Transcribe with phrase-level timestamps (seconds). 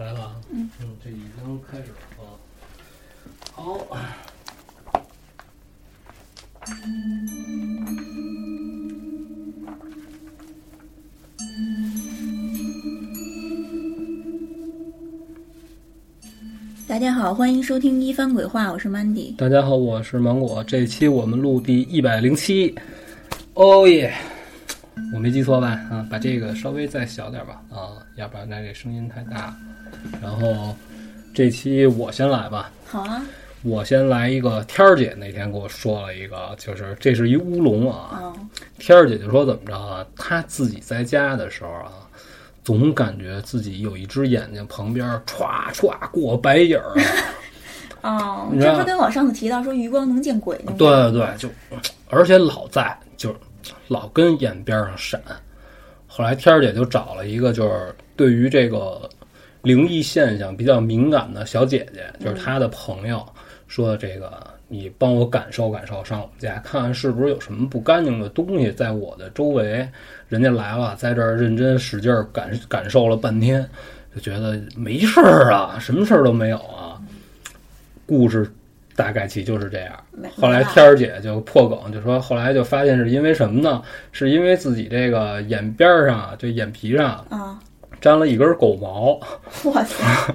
[0.00, 0.66] 来了啊，嗯
[1.04, 2.32] 这已经开始了啊。
[3.52, 3.86] 好，
[16.88, 19.36] 大家好，欢迎收听一番鬼话，我是 Mandy。
[19.36, 20.64] 大家好，我是芒果。
[20.64, 22.74] 这期我们录第一百零七，
[23.52, 24.14] 哦耶！
[25.12, 25.72] 我没记错吧？
[25.90, 29.54] 啊，把这个稍微再小点吧，啊，要不然那这声音太大。
[30.22, 30.74] 然后
[31.34, 33.22] 这期我先来吧，好啊，
[33.62, 34.62] 我先来一个。
[34.64, 38.20] 天儿姐那天给我说了一个，就是这是一乌龙啊。
[38.22, 38.48] 嗯，
[38.78, 40.04] 天儿姐就说怎么着啊？
[40.16, 41.92] 她自己在家的时候啊，
[42.64, 47.06] 总感觉自己有一只眼睛旁边歘歘过白影儿啊。
[48.48, 50.72] 哦，你这不跟我上次提到说余光能见鬼吗？
[50.78, 51.48] 对对对，就
[52.08, 53.36] 而且老在，就是
[53.88, 55.20] 老跟眼边上闪。
[56.06, 59.08] 后来天儿姐就找了一个，就是对于这个
[59.62, 63.24] 灵异现象比较敏感的小姐姐，就是她的朋友，
[63.68, 69.86] 说这个你帮我感受感受，上我们家看看是不是有什么不干净的东西在我的周围。
[70.28, 73.68] 人家来了，在这儿认真使劲儿感感受了半天，
[74.14, 77.00] 就觉得没事儿啊，什么事儿都没有啊。
[78.06, 78.48] 故事
[78.94, 79.92] 大概其就是这样。
[80.36, 83.82] 后来天儿姐就破梗，就说后来就发现是因为什么呢？
[84.12, 87.58] 是因为自己这个眼边儿上啊，就眼皮上啊，
[88.00, 89.20] 沾了一根狗毛
[89.64, 90.34] 我操，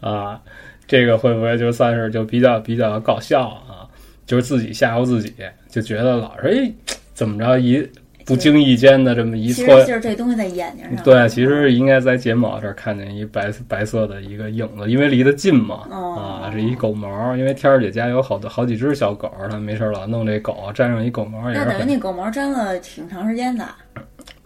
[0.08, 0.40] 啊，
[0.86, 3.88] 这个会不会就算是就比较比较搞笑啊？
[4.26, 5.34] 就是自己吓唬自己，
[5.68, 6.72] 就觉得老是哎
[7.14, 7.88] 怎么着一
[8.24, 11.02] 不经意间的这么一搓其实就是这东西在眼睛上。
[11.02, 15.80] 对，其实应该在睫毛这儿看见一白白色的一个影子，因为离得近嘛。
[15.90, 17.36] 哦啊，是一狗毛。
[17.36, 21.84] 因为天儿姐家有好多好几只小狗，她没事儿老弄这狗，沾上一狗毛也那等于。
[21.84, 23.66] 那狗毛粘了挺长时间的。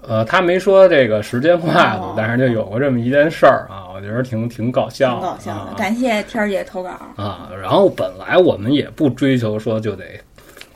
[0.08, 6.90] 呃，他没说这个时间跨度，哦但是就有过这么一件事儿啊，我觉得挺挺搞笑的，搞笑的，啊感谢天儿姐投稿。
[7.16, 7.50] 啊。
[7.60, 10.04] 然后本来我们也不追求说就得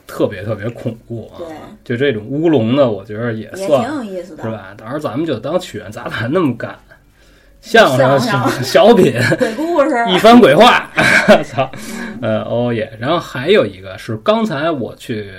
[0.07, 1.47] 特别特别恐怖啊，对，
[1.83, 4.43] 就这种乌龙的，我觉得也也算挺有意思的。
[4.43, 4.73] 是吧？
[4.77, 6.75] 到时候咱们就当曲苑杂谈那么干，
[7.61, 9.89] 相声、小声小品、 鬼故事。
[10.09, 10.89] 一番鬼话，
[11.45, 11.69] 操，
[12.21, 12.91] 呃，哦耶！
[12.99, 15.31] 然后还有一个是刚才我去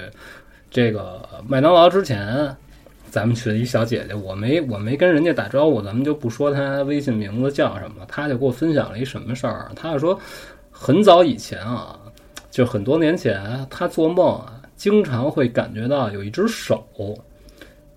[0.71, 2.55] 这个麦当劳之前，
[3.11, 10.19] 咱们群的一小姐姐，我没我没跟人家打招呼，咱们就不说她微信名字叫什么，她就给我分享了一什么事儿，她就说
[10.71, 11.99] 很早以前啊，
[12.51, 16.87] 就很多年前，她做梦啊，经常会感觉到有一只手，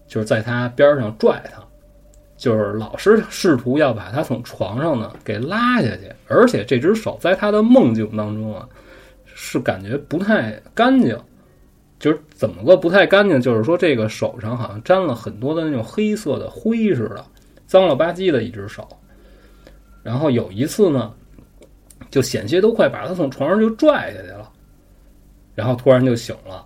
[0.07, 1.62] 就是在她边上拽她。
[2.35, 8.68] 就是老是试图要把她从床上呢给拉下去，而且这只手在她的梦境当中啊，
[9.23, 11.18] 是感觉不太干净。
[12.03, 13.40] 就是怎么个不太干净？
[13.40, 17.25] 就是说这个手上好像沾了很多的那种黑色的灰似的，
[17.66, 18.86] 脏了吧唧的一只手。
[20.03, 21.14] 然后有一次呢，
[22.12, 24.52] 就险些都快把他从床上就拽下去了，
[25.56, 26.66] 然后突然就醒了。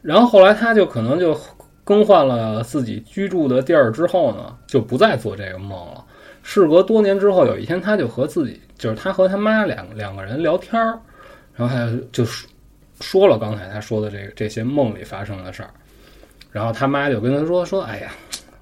[0.00, 1.38] 然后后来他就可能就
[1.84, 6.02] 更换了自己居住的地儿之后呢，就不再做这个梦了。
[6.42, 10.98] 事隔多年之后，有一天，他就和自己，就是他和他妈两两个人聊天儿，
[11.54, 12.24] 然后他就
[13.00, 15.70] 说说了刚才他说的这个这些梦里发生的事儿，
[16.52, 18.12] 然后他妈就跟他说说，哎呀，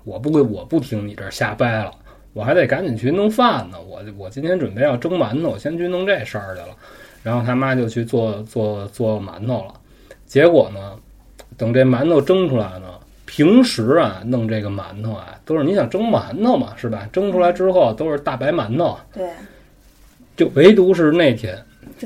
[0.04, 1.93] 我不会，我不听你这儿瞎掰了，
[2.32, 6.76] 我还得赶紧去弄饭呢，我我今天准备要蒸馒头，我先去弄这事儿去了。
[7.22, 9.75] 然后他妈就去做做做馒头了，
[10.26, 10.98] 结果呢，
[11.56, 12.87] 等这馒头蒸出来呢。
[13.25, 17.09] 平时啊，弄这个馒头啊，都是你想蒸馒头嘛，是吧？
[17.10, 19.26] 蒸出来之后都是大白馒头，对，
[20.37, 21.56] 就唯独是那天，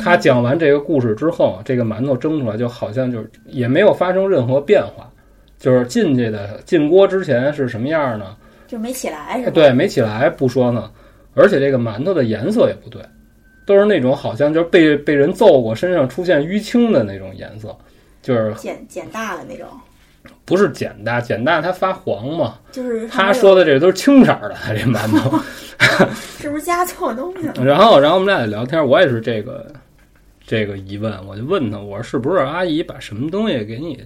[0.01, 5.11] 他讲完这个故事之后，这个馒头蒸出来就好像就是也没有发生任何变化，
[5.59, 8.37] 就是进去的进锅之前是什么样呢？
[8.67, 9.51] 就没起来是吧？
[9.53, 10.91] 对，没起来不说呢，
[11.35, 13.01] 而且这个馒头的颜色也不对，
[13.65, 17.77] 都是那种好像就是被被人揍过，身上出现淤青的那种颜色，
[18.23, 19.67] 就是减减大了那种，
[20.45, 22.57] 不是碱大，碱大它发黄嘛。
[22.73, 25.39] 就是他说的这个都是青色儿的， 这馒头。
[26.39, 27.55] 是不是加错东西了？
[27.63, 29.67] 然后，然后我们俩也聊天，我也是这个
[30.47, 34.01] 这个疑问，我就问他，我说是不是阿姨把什么东西给你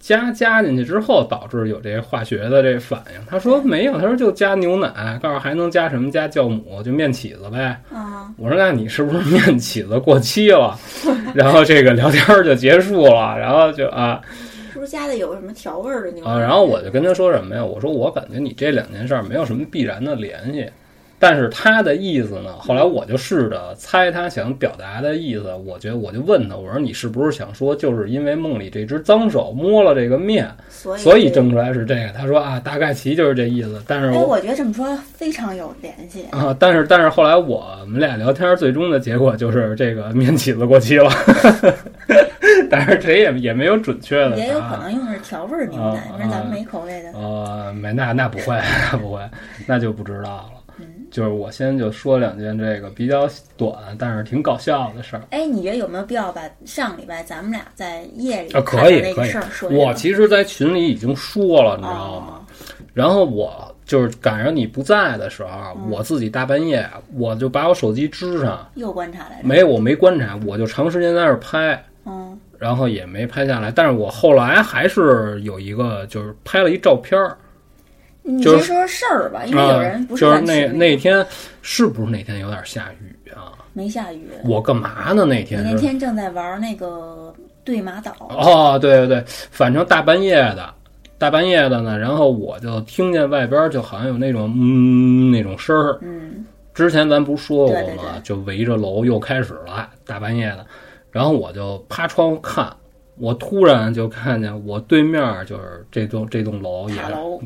[0.00, 3.26] 加加进去之后，导致有这个化学的这反应？
[3.26, 6.10] 他说没有，他说就加牛奶，告诉还能加什么？
[6.10, 7.80] 加酵母，就面起子呗。
[7.90, 10.78] 啊，我说那你是不是面起子过期了？
[11.34, 14.20] 然后这个聊天就结束了，然后就啊。
[14.72, 16.30] 是不是加的有什么调味儿的牛奶？
[16.32, 17.64] 啊，然后我就跟他说什么呀？
[17.64, 20.68] 我说我感觉你这两件事儿没有什么必然的联系，
[21.26, 25.54] 但是他的意思呢，后来我就试着猜他想表达的意思。
[25.64, 32.08] 我觉得我就问他，我说你是不是想说，就是因为梦里这只脏手摸了这个面，所以所以蒸出来是这个？
[32.14, 33.82] 他说啊，大概其就是这意思。
[33.88, 36.26] 但是哎，我我觉得这么说非常有联系。
[36.30, 41.10] 啊，但是但是后来我们俩聊天，最终的结果就是这个面起子过期了。
[42.70, 47.12] 但是谁也也没有准确的，也有可能用的是调味儿牛奶，啊不是咱们没口味的。
[47.12, 48.60] 呃，没那那不会，
[48.92, 49.20] 那 不会，
[49.66, 50.63] 那就不知道了。
[51.14, 55.22] 嗯，就是我先就说两件这个比较短，但是挺搞笑的事儿。
[55.30, 59.32] 哎，你觉得有没有必要把上礼拜咱们俩在夜里啊，可以可以？
[59.70, 62.26] 我其实，在群里已经说了，你知道吗？
[62.28, 62.40] 哦
[62.92, 69.48] 然后我就是赶上你不在的时候，嗯我自己大半夜，我就把我手机支上，又观察来着。
[69.48, 73.72] 没我没观察，我就长时间在那儿拍，嗯，然后也没拍下来。
[73.72, 77.36] 但是我后来还是有一个，就是拍了一照片儿，
[78.26, 81.24] 你就是先说说事儿吧，因为有人不是那那天
[81.60, 83.52] 是不是那天有点下雨啊？
[83.74, 84.30] 没下雨。
[84.44, 85.26] 我干嘛呢？
[85.26, 87.34] 那天那天正在玩那个
[87.64, 90.72] 对马岛，哦，对对对，反正大半夜的，
[91.18, 95.98] 大半夜的呢，然后我就听见外边就好像有那种嗯那种声儿。
[96.00, 97.82] 嗯，之前咱不是说过吗？
[97.84, 100.64] 对对对就围着楼又开始了，大半夜的，
[101.10, 102.72] 然后我就趴窗户看，
[103.16, 106.96] 我突然就看见我对面就是这栋这栋楼也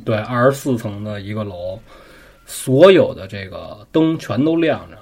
[0.05, 1.79] 对二十四层的一个楼，
[2.47, 4.97] 所有的这个灯全都亮着。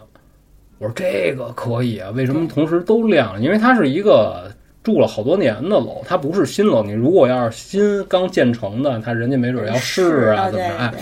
[0.79, 3.41] 我说这个可以啊，为什么同时都亮了？
[3.41, 4.51] 因为它是一个
[4.83, 6.83] 住了好多年的楼，它不是新楼。
[6.83, 10.99] 你如果要是新刚建成的，它人家没准要试啊，怎么着？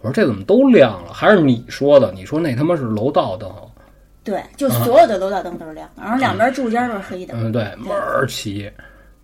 [0.00, 1.12] 我说这怎么都亮了？
[1.12, 2.10] 还是你说的？
[2.12, 3.48] 你说那他妈是楼道灯？
[4.26, 8.68] 对，就所有的楼道灯都是亮的，然后两边柱间都是黑的，嗯，对，门儿齐，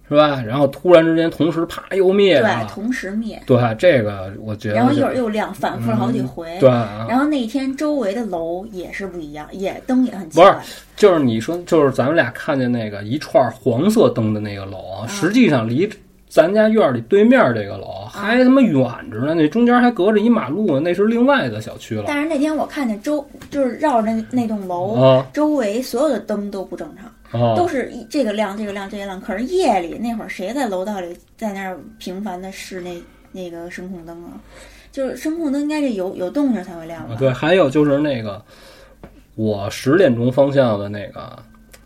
[0.09, 0.43] 是吧？
[0.43, 2.55] 然后突然之间，同时啪又灭了。
[2.55, 6.57] 对，同时灭，对，这个我觉得然后一会儿又亮，反复了好几回。
[6.61, 6.71] 对。
[6.71, 10.83] 啊，然后那天周围的楼也是不一样，也灯也很奇怪不是。
[10.97, 15.91] 就是你说，就是咱们俩看见那个一串黄色灯的那个楼啊，实际上离
[16.33, 27.55] 咱家院里对面这个楼还他妈远着呢，那中间还隔着一马路呢，那是另外的小区了但是那天我看见周就是绕着那那栋楼啊周围所有的灯都不正常，啊！
[27.55, 29.21] 都是一这个亮这个亮这个亮。
[29.21, 32.97] 可是夜里那会儿谁在楼道里在那儿频繁的试那
[33.31, 34.41] 那个声控灯啊？
[34.91, 37.15] 就是声控灯应该是有有动静才会亮吧？
[37.15, 38.43] 啊对，还有就是那个
[39.35, 41.39] 我十点钟方向的那个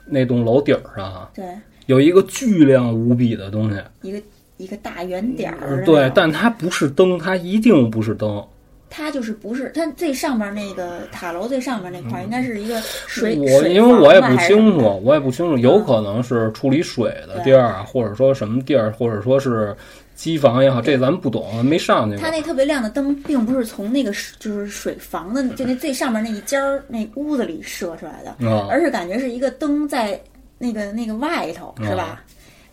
[0.05, 1.45] 那栋楼顶儿上啊对
[1.87, 4.21] 有一个巨亮无比的东西，一个
[4.57, 8.43] 一个大圆点儿对，但它不是灯，它一定不是灯。
[8.89, 19.77] 它就是不是它最上面那个塔楼最上面那块儿应该是一个水我因为我也不清楚，我也不清楚，有可能是处理水的地儿，啊，或者说什么地儿，或者说是
[20.15, 22.25] 机房也好，这咱们不懂，没上去过。
[22.25, 30.19] 它那特别亮的灯，并不是从那个就是水房的，就那最上面那一间儿那屋子里射出来的，啊，而是感觉是一个灯在
[30.59, 32.23] 那个那个外头，是吧？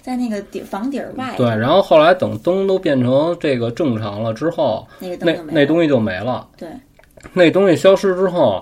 [0.04, 5.54] 在那个底房顶儿外，对，然后后来等灯都变成这个正常了之后，那个灯那。
[5.54, 6.46] 那东西就没了。
[6.58, 6.68] 对，
[7.32, 8.62] 那东西消失之后，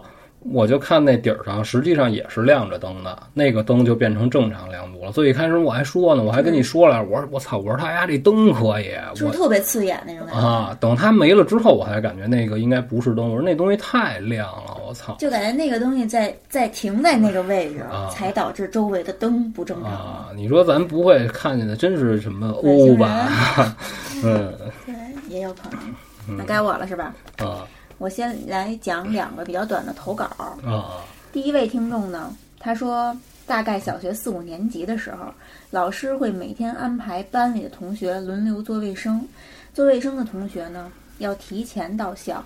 [0.50, 5.12] 我就看那底儿上实际上也是亮着灯的，那个灯就变成正常亮度了。
[5.12, 19.92] 所以一开始我还说呢，我还跟你说了，我说 我操，我说他家这灯可以，就是特别刺眼那种感觉，啊，等它没了之后，我才感觉那个应该不是灯，我说那东西太亮了，我操就感觉那个东西在在停在那个位置，啊才导致周围的灯不正常。
[19.92, 20.30] 啊！
[20.36, 23.30] 你说咱不会看见的真是什么欧吧？
[24.24, 24.52] 嗯
[24.86, 24.96] 对，
[25.30, 26.38] 也有可能。
[26.38, 27.14] 那该我了是吧？
[27.38, 27.66] 啊
[28.01, 30.26] 我先来讲两个比较短的投稿。
[30.66, 35.31] 啊第一位听众呢，他说，大概小学四五年级的时候，
[35.69, 39.23] 老师会每天安排班里的同学轮流做卫生。
[39.71, 42.44] 做卫生的同学呢，要提前到校。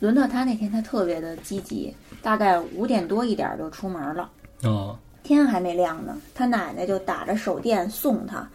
[0.00, 4.30] 轮到他那天，他特别的积极，大概五点多一点儿就出门了。
[4.64, 8.46] 哦天还没亮呢，他奶奶就打着手电送他。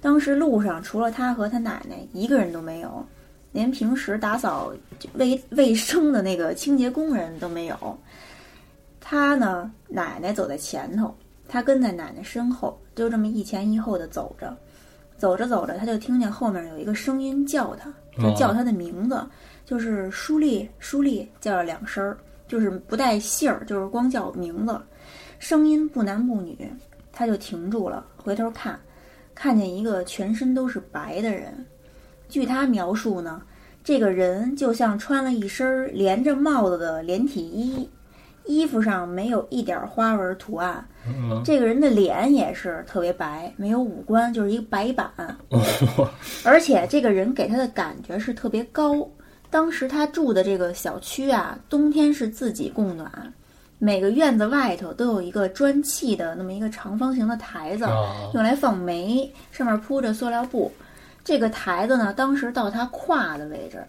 [0.00, 3.04] 当时路上除了他和他奶奶，一个人都没有，
[3.52, 4.72] 连平时打扫
[5.14, 7.98] 卫卫生的那个清洁工人都没有。
[9.00, 11.14] 他呢，奶奶走在前头，
[11.48, 14.56] 他跟在奶奶身后，就这么一前一后的走着。
[15.16, 19.20] 走着走着，他就听见后面有一个声音叫他，就叫他的名字，
[19.64, 24.80] 就是舒丽，舒丽，叫了两声儿，就是不带姓儿，就是光叫名字。
[25.40, 26.70] 声音不男不女，
[27.10, 28.78] 他就停住了，回头看，
[29.34, 31.66] 看见一个全身都是白的人。
[32.28, 33.40] 据他描述呢，
[33.82, 37.88] 这个人就像穿了一身连着帽子的连体衣，
[38.44, 40.86] 衣服上没有一点花纹图案。
[41.06, 45.10] 嗯这个人的脸也是特别白，没有五官，就是一个白板。
[45.48, 46.10] 哦
[46.44, 49.08] 而且这个人给他的感觉是特别高，
[49.48, 53.10] 当时他住的这个小区啊，冬天是自己供暖，
[53.78, 60.70] 每个院子外头都有一个砖砌的那么一个长方形的台子，啊用来放煤，上面铺着塑料布。
[61.28, 63.84] 这个台子呢，当时到他胯的位置，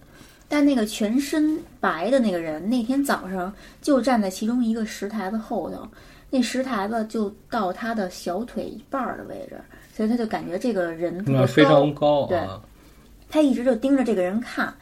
[0.50, 5.88] 但那个全身白的那个人那天早上就站在其中一个石台子后头，
[6.30, 9.58] 那石台子就到他的小腿一半儿的位置，
[9.96, 12.60] 所以他就感觉这个人特别那非常高对啊，
[13.30, 14.74] 他一直就盯着这个人看，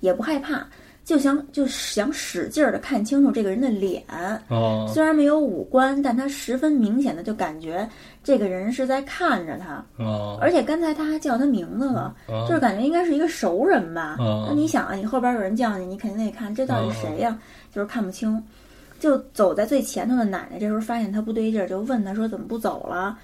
[0.00, 0.66] 也不害怕，
[1.06, 4.02] 就想就想使劲儿的看清楚这个人的脸。
[4.48, 7.88] 哦虽然没有五官，但他十分明显的就感觉
[8.24, 14.16] 这个人是在看着他，哦而且刚才他还叫他名字了，哦就是感觉应该是一个熟人吧。
[14.18, 17.38] 哦那你想啊，你后边有人叫你，你肯定得看这到底谁呀、
[17.72, 18.42] 就是看不清。
[18.98, 23.16] 就走在最前头的奶奶这时候发现他不对劲儿，就问他说怎么不走了？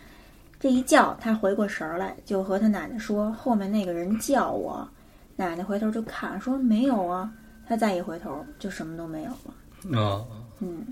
[0.60, 4.88] 这一叫他回过神儿来，就和他奶奶说后面那个人叫我。
[5.34, 7.28] 奶奶回头就看说没有啊，
[7.72, 9.98] 他再一回头就什么都没有了。
[9.98, 10.22] 啊
[10.60, 10.84] 嗯，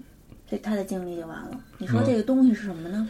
[0.50, 1.60] 这他的经历就完了。
[1.76, 3.06] 你说这个东西是什么呢？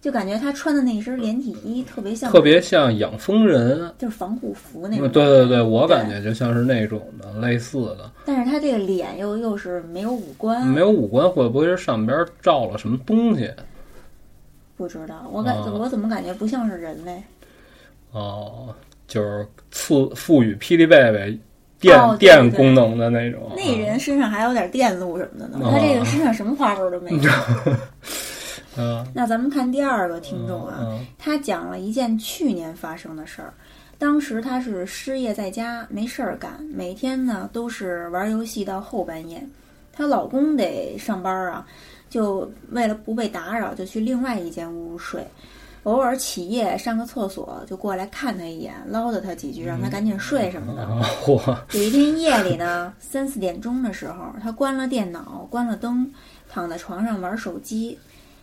[0.00, 3.94] 就感觉他穿的那一身连体衣特别像，特别像养蜂人。
[3.96, 5.08] 就是防护服那种。
[5.08, 13.48] 对对对，我感觉就像是那种的类似的，但是他这个脸又又是没有五官，没有五官，会不会是上边照了什么东西？
[14.76, 15.30] 不知道。
[15.30, 17.22] 我感、哦我怎么感觉不像是人类？
[18.10, 18.74] 哦，
[19.06, 21.38] 就是赐赋予霹雳贝贝
[21.80, 23.50] 电、电功能的那种。
[23.56, 27.30] 那人身上还有点电路什么的呢，哦他这个身上什么花纹都没有。
[28.76, 33.52] 嗯，那咱们看第二个听众啊，嗯他讲了一件去年发生的事儿。
[33.98, 39.42] 当时他是失业在家，没事儿干，每天呢都是玩游戏到后半夜。
[39.92, 41.66] 她老公得上班啊，
[42.08, 45.22] 就为了不被打扰，就去另外一间屋睡。
[45.84, 50.86] 偶尔起夜上个厕所，就过来看他一眼，唠叨他几句，让他赶紧睡什么的。
[51.72, 56.12] 有一天夜里呢，三四点钟的时候，他关了电脑，关了灯，
[56.50, 57.98] 躺在床上玩手机。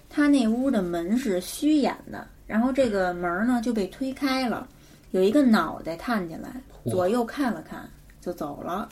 [0.09, 4.65] 他那屋的门是虚掩的，然后这个门呢就被推开了，
[5.11, 6.49] 有一个脑袋探进来，
[6.89, 7.87] 左右看了看
[8.19, 8.89] 就走了。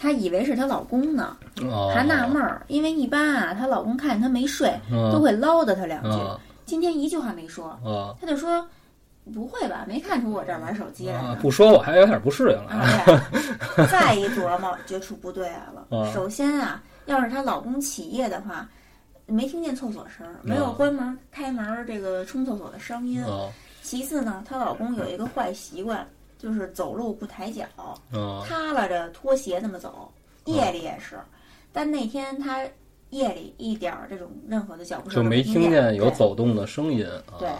[0.00, 6.10] 她以为是她老公呢，哦还纳闷儿，因为一般啊，她老公看见她没睡，嗯都会唠叨她两句。
[6.68, 8.66] 啊今天一句话没说，啊她就说
[9.32, 12.72] ：“不会吧，没看出我这儿玩手机来啊。！”不说我还有点不适应了。
[12.72, 13.06] 啊，
[13.74, 15.86] 对， 再一琢磨，觉出不对来了。
[15.98, 18.68] 啊首先啊，要是她老公起夜的话，
[19.24, 23.24] 没听见厕所声儿，没有啊关门、开门这个冲厕所的声音。
[23.24, 23.48] 啊
[23.80, 26.06] 其次呢，她老公有一个坏习惯，
[26.38, 27.64] 就是走路不抬脚，
[28.12, 30.12] 啊耷拉着拖鞋那么走，
[30.44, 31.18] 夜里也是。
[31.72, 32.60] 但那天她
[33.10, 37.38] 夜里一点儿这种任何的脚步声就没听听见有走动的声音啊。
[37.38, 37.50] 对，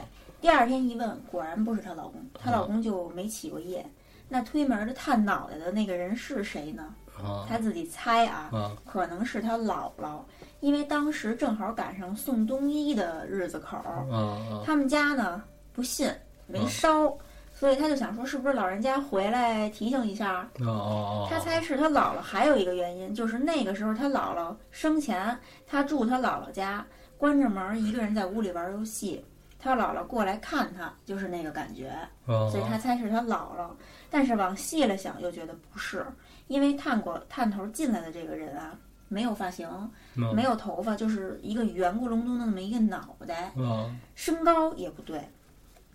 [0.40, 3.84] 第二天一问，果然不是她老公，她老公就没起过夜。
[4.28, 6.94] 那推门的探脑袋的那个人是谁呢？
[7.16, 10.20] 啊她自己猜啊，啊可能是她姥姥，
[10.60, 16.10] 因为当时正好赶上送冬衣的日子口儿，啊啊他们家呢不信
[16.46, 17.16] 没烧，
[17.58, 20.48] 所以他就想说是不是老人家回来提醒一下。
[20.60, 21.28] 哦哦哦！
[21.28, 25.36] 他猜是他姥姥还有一个原因，就是那个时候他姥姥生前，
[25.66, 26.86] 他住他姥姥家，
[27.16, 29.24] 关着门一个人在屋里玩游戏，
[29.58, 31.90] 他姥姥过来看他，就是那个感觉，
[32.26, 33.70] 哦，所以他猜是他姥姥。
[34.08, 36.06] 但是往细了想，又觉得不是，
[36.46, 39.68] 因为探过探头进来的这个人啊，没有发型，
[40.14, 45.20] 嗯没有头发，就是一个圆咕隆咚的那么一个脑袋，啊身高也不对。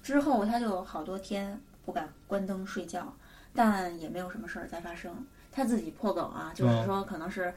[0.03, 3.11] 之后他就好多天不敢关灯睡觉，
[3.55, 5.11] 但也没有什么事儿再发生。
[5.51, 7.53] 他自己破梗啊，就是说可能是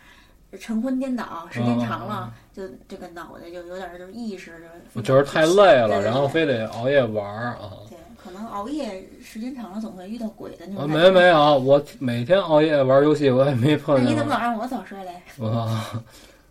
[0.61, 4.53] 晨昏颠倒，时间长了，就这个脑袋就有点就是意识
[4.95, 7.73] 就就是太累了，然后非得熬夜玩儿啊。
[7.89, 10.91] 对，可能熬夜时间长了总会遇到鬼的那啊，种。
[10.91, 11.23] 没没。
[11.29, 14.07] 有，我每天熬夜玩游戏，我也没碰见。
[14.07, 15.21] 你怎么老让我早睡嘞？
[15.45, 16.03] 啊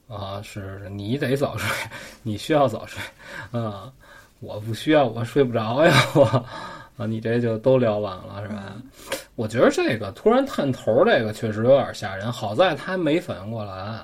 [0.08, 1.70] 啊，是是，你得早睡，
[2.22, 3.02] 你需要早睡
[3.60, 3.92] 啊，
[4.40, 6.24] 我不需要，我睡不着呀， 我
[6.98, 8.76] 啊，你这就都聊完了是吧？
[9.36, 14.00] 我觉得这个突然探头这个确实有点吓人，好在他没反应过来。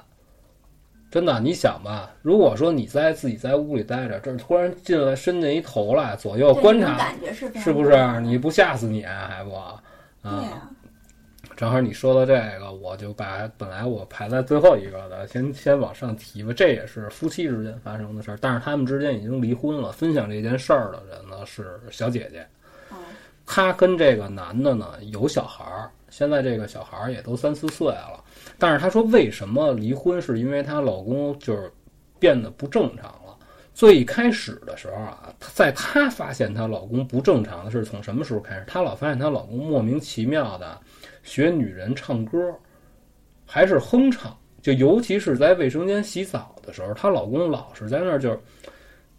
[1.09, 9.53] 真的，你想吧，如果说你在自己在屋里待着，这突然进来伸进一头来，左右观察，感觉是是不是你不吓死你还不？
[9.53, 9.81] 啊，
[10.23, 10.69] 对啊，
[11.61, 16.51] 正好你说到这个，我就把本来我排在最后一个的，先先往上提吧。
[16.51, 19.91] 这也是夫妻之间发生的事儿，但是他们之间已经离婚了。
[19.91, 22.43] 分享这件事儿的人呢是小姐姐，
[22.89, 22.97] 哦，
[23.45, 28.23] 她跟这个男的呢有小孩儿，现在这个小孩儿也都三四岁了。
[28.57, 31.71] 但是她说为什么离婚，是因为她老公就是
[32.17, 33.37] 变得不正常了。
[33.71, 38.63] 最开始的时候啊，在她发现她老公不正常的是从什么时候开始？
[38.65, 40.75] 她老发现她老公莫名其妙的
[41.23, 42.53] 学女人唱歌，
[43.45, 48.39] 还是哼唱，就尤其是在卫生间洗澡的时候，她老公老是在那儿就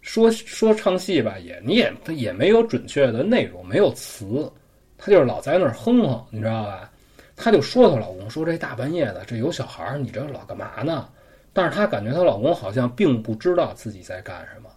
[0.00, 4.50] 说说唱戏吧，也你也他也没有准确的内容，没有词，
[4.98, 6.90] 她就是老在那儿哼哼，你知道吧？
[7.36, 11.08] 她就说她老公说这大半夜的，这有小孩儿，你这老干嘛呢？
[11.52, 14.68] 但是她感觉她老公好像并不知道自己在干什么。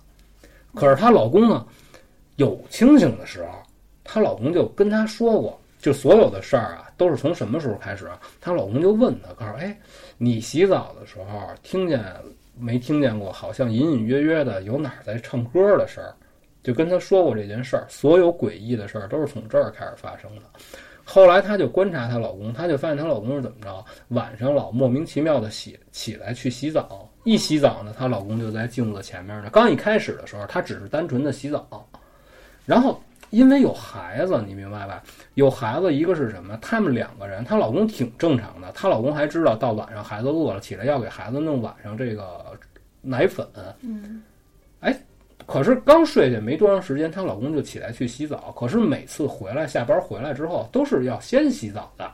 [0.74, 1.65] 可是她老公呢，
[2.36, 3.50] 有清醒的时候，
[4.03, 8.20] 她老公就跟她说过，就所有的事儿啊，都是从什么时候开始啊？
[8.42, 9.77] 她老公就问她，告诉哎，
[10.18, 12.04] 你洗澡的时候听见
[12.58, 13.32] 没听见过？
[13.32, 16.12] 好像隐隐约约的有哪儿在唱歌的事儿，
[16.63, 17.86] 就跟她说过这件事儿。
[17.88, 20.42] 所有诡异的事儿都是从这儿开始发生的。
[21.04, 27.08] 后来她就观察她老公，她就发现她老公是怎么着，晚上老莫名其妙的起起来去洗澡。
[27.25, 29.51] 一洗澡呢，她老公就在镜子前面呢。
[29.54, 31.88] 刚一开始的时候，她只是单纯的洗澡，
[32.65, 35.03] 然后因为有孩子，你明白吧？
[35.34, 36.58] 有孩子，一个是什么？
[36.62, 42.58] 他们两个人，她老公挺正常的，她老公还知道到晚上孩子饿了起来要给孩子弄晚上这个
[43.01, 43.46] 奶粉。
[43.82, 44.22] 嗯，
[44.79, 44.98] 哎，
[45.46, 48.53] 可是刚睡下没多长时间，她老公就起来去洗澡。
[48.58, 52.10] 可是每次回来下班回来之后，都是要先洗澡的。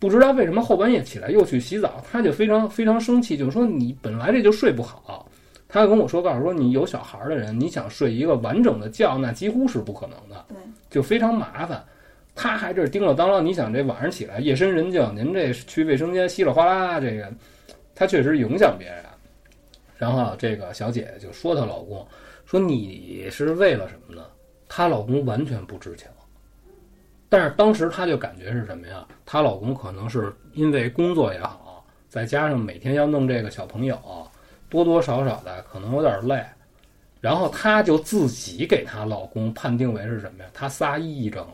[0.00, 5.26] 不知道为什么后半夜起来又去洗澡，她就非常非常生气，就说你本来这就睡不好。
[5.74, 10.56] 她就跟我说，告诉说你有小孩的人，你想睡一个完整的觉，那几乎是不可能的，对，
[10.88, 11.84] 就非常麻烦。
[12.32, 17.28] 她还这叮了当啷，你想这晚上起来夜深人静，您这去卫生间稀里哗啦，这个
[17.92, 19.04] 她确实影响别人。
[19.98, 22.06] 然后这个小姐姐就说她老公，
[22.46, 24.24] 说你是为了什么呢？
[24.68, 26.06] 她老公完全不知情。
[27.28, 29.04] 但是当时她就感觉是什么呀？
[29.26, 33.98] 她老公可能是因为工作也好，再加上每天要弄这个小朋友，
[34.68, 36.44] 多多少少的可能有点累，
[37.20, 40.50] 然后她就自己给她老公判定为是什么呀？
[40.52, 41.52] 她仨癔症了。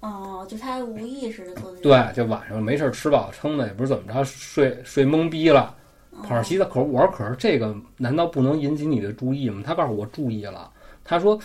[0.00, 5.74] 哦，就她无意识的做的对，就晚上没事吃饱撑的，也不是怎么着，睡睡懵逼了，
[6.22, 6.64] 跑上洗澡。
[6.64, 9.62] 可是我说，可是这个难道不能引起你的注意吗？
[9.64, 10.70] 她告诉我注意了。
[11.04, 11.38] 她说，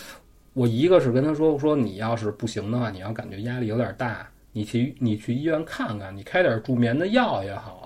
[0.53, 7.84] 我一个是跟他说说，你要是不行的话，你要感觉压力有点大，你去你去医院看看，你开点助眠的药也好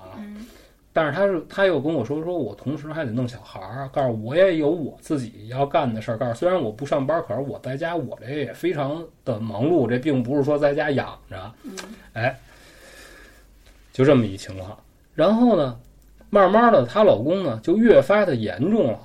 [0.99, 6.17] 但是他是他又跟我说说，我同时还得弄小孩儿，告诉我也有我自己要干的事儿。
[6.17, 11.53] 告诉虽然我不上班，可是我在家我这也非常的忙碌，这并不是说在家养着。
[11.63, 11.71] 嗯
[12.11, 12.37] 哎，
[13.93, 14.77] 就这么一情况。
[15.15, 15.79] 然后呢，
[16.29, 18.99] 慢慢的，她老公呢就越发的严重了。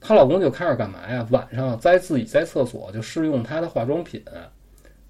[0.00, 1.26] 她老公就开始干嘛呀？
[1.32, 4.22] 晚上在自己在厕所就试用她的化妆品，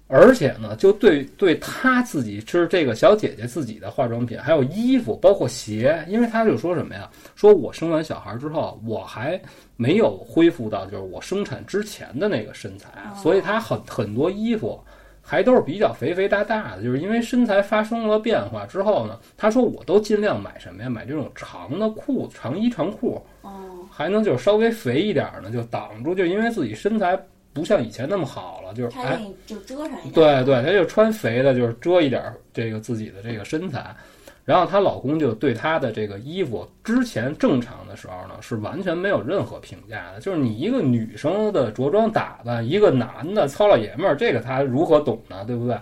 [0.07, 7.09] 而且呢，就对对她自己是这个小姐姐自己的化妆品，还有衣服，包括鞋，因为她就说什么呀？
[7.35, 9.39] 说我生完小孩之后，我还
[9.75, 14.79] 没有恢复到就是我生产之前的那个身材，哦所以她很很多衣服。
[15.27, 20.87] 还都是比较肥肥大大的，就是因为身材发生了变化之后呢，她说我都尽量买什么呀？
[20.87, 23.49] 买这种长的裤、长衣长裤，哦，
[23.89, 27.19] 还能就是稍微肥一点儿呢，就挡住，就因为自己身材
[27.55, 30.13] 不像以前那么好了，就是哎他就遮上一点。
[30.13, 33.95] 对对，她就穿肥的，就是遮一点儿这个自己的这个身材。
[34.43, 40.19] 然后她老公就对她的这个衣服，之前正常的时候呢，是完全没有任何评价的。
[40.19, 45.45] 就是你一个女生的着装打扮，一个男的糙老爷们儿，这个他如何懂呢？
[45.45, 45.77] 对不对？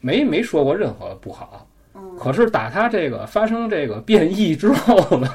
[0.00, 1.68] 没没说过任何不好。
[1.94, 5.28] 嗯，可是打他这个发生这个变异之后呢，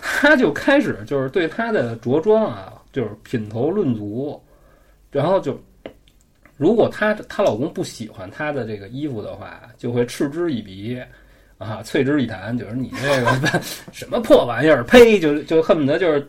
[0.00, 4.40] 他就开始就是对他的着装啊，就是品头论足，
[5.10, 5.58] 然后就
[6.56, 11.00] 如果她她老公不喜欢她的这个衣服的话，就会嗤之以鼻。
[11.58, 15.18] 啊，啐之以痰，就是你这个 什么破玩意儿，呸！
[15.18, 16.28] 就就恨不得就是，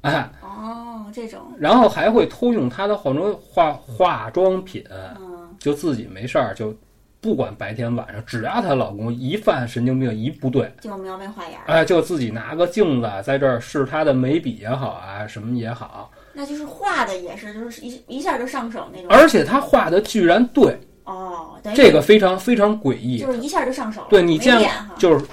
[0.00, 6.72] 啊，哦，这种，然后还会偷用她的化妆化化妆品，嗯，就自己没事儿就
[7.20, 19.06] 不管白天晚上，只要她老公一犯神经病一不对，就描眉画眼儿，哎，就自己拿个镜子在这儿试她的眉笔也好啊，什么也好，那就是画的也是，就是一一下就上手那种。
[19.08, 23.30] 而且他画的居然对，哦，这个非常非常诡异就。
[23.32, 24.06] 是一下就上手了。
[24.10, 24.68] 对你见过，
[24.98, 25.24] 就是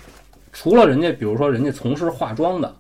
[0.54, 2.76] 除了人家，比如说人家从事化妆的，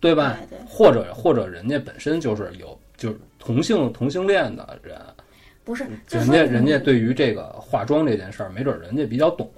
[0.00, 0.36] 对吧？
[0.48, 4.98] 对对，或者或者人家本身就是有就是同性同性恋的人，
[5.62, 9.50] 不是人家人家对于这个化妆这件事儿，没准人家比较懂。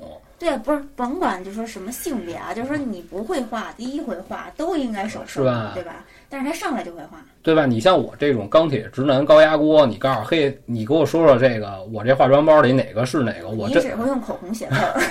[0.43, 6.05] 对，不是甭管就说什么性别啊，就是说你不会画，第一回画都应该手是吧对吧？
[6.29, 7.65] 但是他上来就会画，对吧？
[7.65, 13.51] 你像我这种钢铁直男高压锅，你告诉嘿，你给我说说这个，我这化妆包里哪个是哪个？
[13.51, 15.01] 我只会用口红写字儿。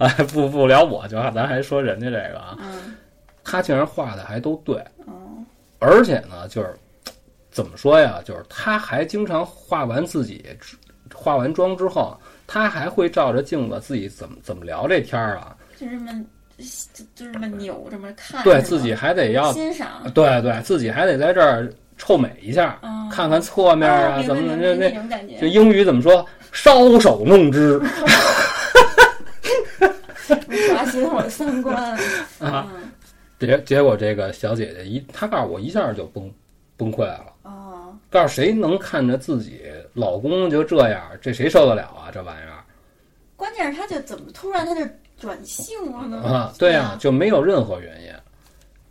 [0.00, 2.96] 哎不不聊我就咱还说人家这个啊，嗯，
[3.44, 4.74] 他竟然画的还都对，
[5.06, 5.12] 哦，
[5.78, 6.74] 而且呢，就是
[7.52, 8.20] 怎么说呀？
[8.24, 10.44] 就是他还经常画完自己
[11.14, 12.18] 化完妆之后，
[12.52, 15.56] 她还会照着镜子自己怎么怎么聊这天儿啊？
[15.80, 16.12] 就这么
[16.58, 26.26] 就就这么扭这么看，对自己还得要，欣赏，对对，自己还得在这儿臭美一下，嗯看看侧面啊，怎么怎么那种感觉就，英语怎么说？
[26.52, 27.82] 搔首弄姿
[30.68, 31.74] 刷新我的三观
[32.38, 32.68] 啊！
[32.74, 32.92] 嗯
[33.38, 36.30] 结结果这个小姐姐一，她告诉我一下就崩
[36.76, 37.31] 崩溃了。
[38.12, 39.62] 哦，告诉谁能看着自己
[39.94, 42.10] 老公就这样，这谁受得了啊？
[42.12, 42.52] 这玩意儿
[43.36, 44.86] 关键是他就怎么突然他就
[45.18, 46.22] 转性了呢？
[46.22, 48.12] 啊，对呀、呀，就没有任何原因。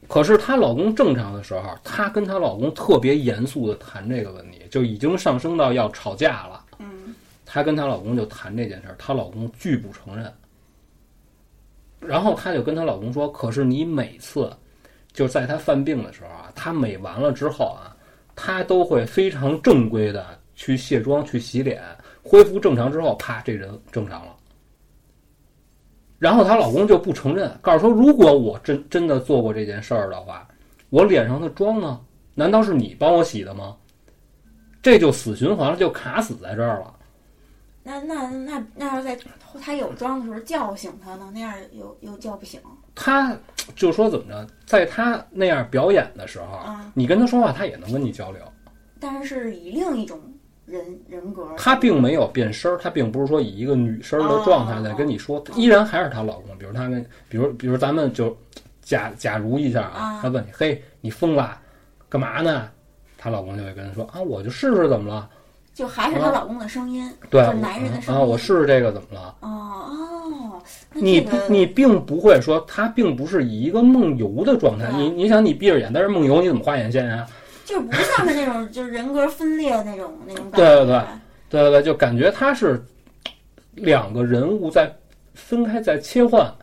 [0.08, 6.66] 可是她老公正常的时候，她跟她老公特别严肃的谈这个问题，就已经上升到要吵架了。
[6.80, 10.30] 嗯，她跟她老公就谈这件事儿，她老公拒不承认。
[12.02, 14.52] 然后她就跟她老公说：“可是你每次，
[15.14, 17.91] 就在她犯病的时候啊，她美完了之后啊，
[18.36, 21.84] 她都会非常正规的去卸妆、去洗脸，
[22.24, 24.36] 恢复正常之后，啪，这人正常了。”
[26.20, 30.48] 然后她老公就不承认，告诉说：“如果我真真的做过这件事儿的话，
[30.90, 32.00] 我脸上的妆呢？
[32.36, 33.76] 难道是你帮我洗的吗？”
[34.82, 36.96] 这就死循环了，就卡死在这儿了。
[37.84, 39.18] 那那那那要在
[39.60, 41.32] 他有妆的时候叫醒他呢？
[41.34, 42.60] 那样又又叫不醒
[42.94, 43.36] 他
[43.76, 46.92] 就说怎么着，在他那样表演的时候，啊。
[46.94, 48.42] 你跟他说话，他也能跟你交流。
[49.00, 50.20] 但是是以另一种
[50.66, 56.58] 人人格，他并没有变声儿，他并不是说以一个女生的状态在跟你说，依然还是她老公。
[56.58, 58.38] 比如他跟，比如比如咱们就
[58.82, 61.58] 假假如一下啊啊，他问你，嘿，你疯了，
[62.08, 62.70] 干嘛呢？
[63.18, 65.30] 她老公就会跟她说啊，我就试试怎么了？
[65.74, 68.30] 就还是她老公的声音，对，就是男人的声音啊，音。
[68.30, 69.36] 我试试这个怎么了？
[69.40, 70.62] 哦哦，
[70.94, 77.26] 那你你并不会说他并不是以一个梦游的状态，对你你想你闭着眼但是梦游，你怎么画眼线啊？
[77.64, 80.58] 就不像是那种就是人格分裂那种那种感觉。
[80.58, 81.02] 对对对
[81.50, 82.84] 对对对，就感觉他是
[83.76, 84.94] 两个人物在
[85.34, 86.54] 分开在切换，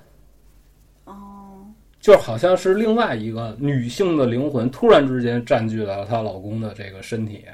[1.07, 1.65] 哦，
[1.99, 7.47] 就好像是另外一个女性的灵魂突然之间占据了她老公的这个身体，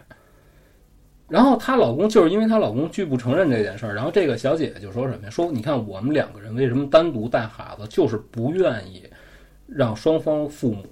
[1.34, 5.30] 然后她老公就是因为她老公拒不承认这件事儿，然后这个小姐姐就说什么呀？
[5.30, 9.02] 说你看我们两个人为什么单独带孩子，就是不愿意
[9.66, 10.84] 让双方父母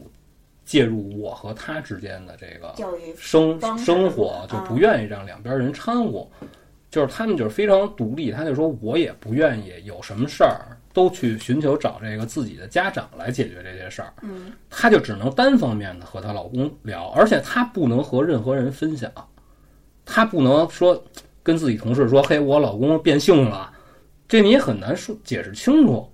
[0.64, 6.26] 介入我和他之间的这个教育生生活，就啊不愿意让两边人掺和，
[6.90, 19.09] 就是他们就是非常独立，他就说我也不愿意有什么事儿都去寻求找这个自己的家长来解决这些事儿，嗯，她就只能单方面的和她老公聊，而且她不能和任何人分享，
[20.14, 21.03] 她不能说
[21.42, 23.72] 跟自己同事说，嘿，我老公变性了，
[24.29, 26.07] 这你也很难说解释清楚。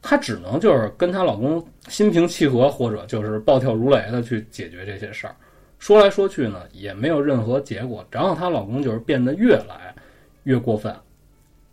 [0.00, 5.36] 她只能就是跟她老公心平气和，或者就是暴跳如雷的去解决这些事儿。
[5.78, 8.02] 说来说去呢，也没有任何结果。
[8.10, 9.94] 然后她老公就是变得越来
[10.44, 10.96] 越过分，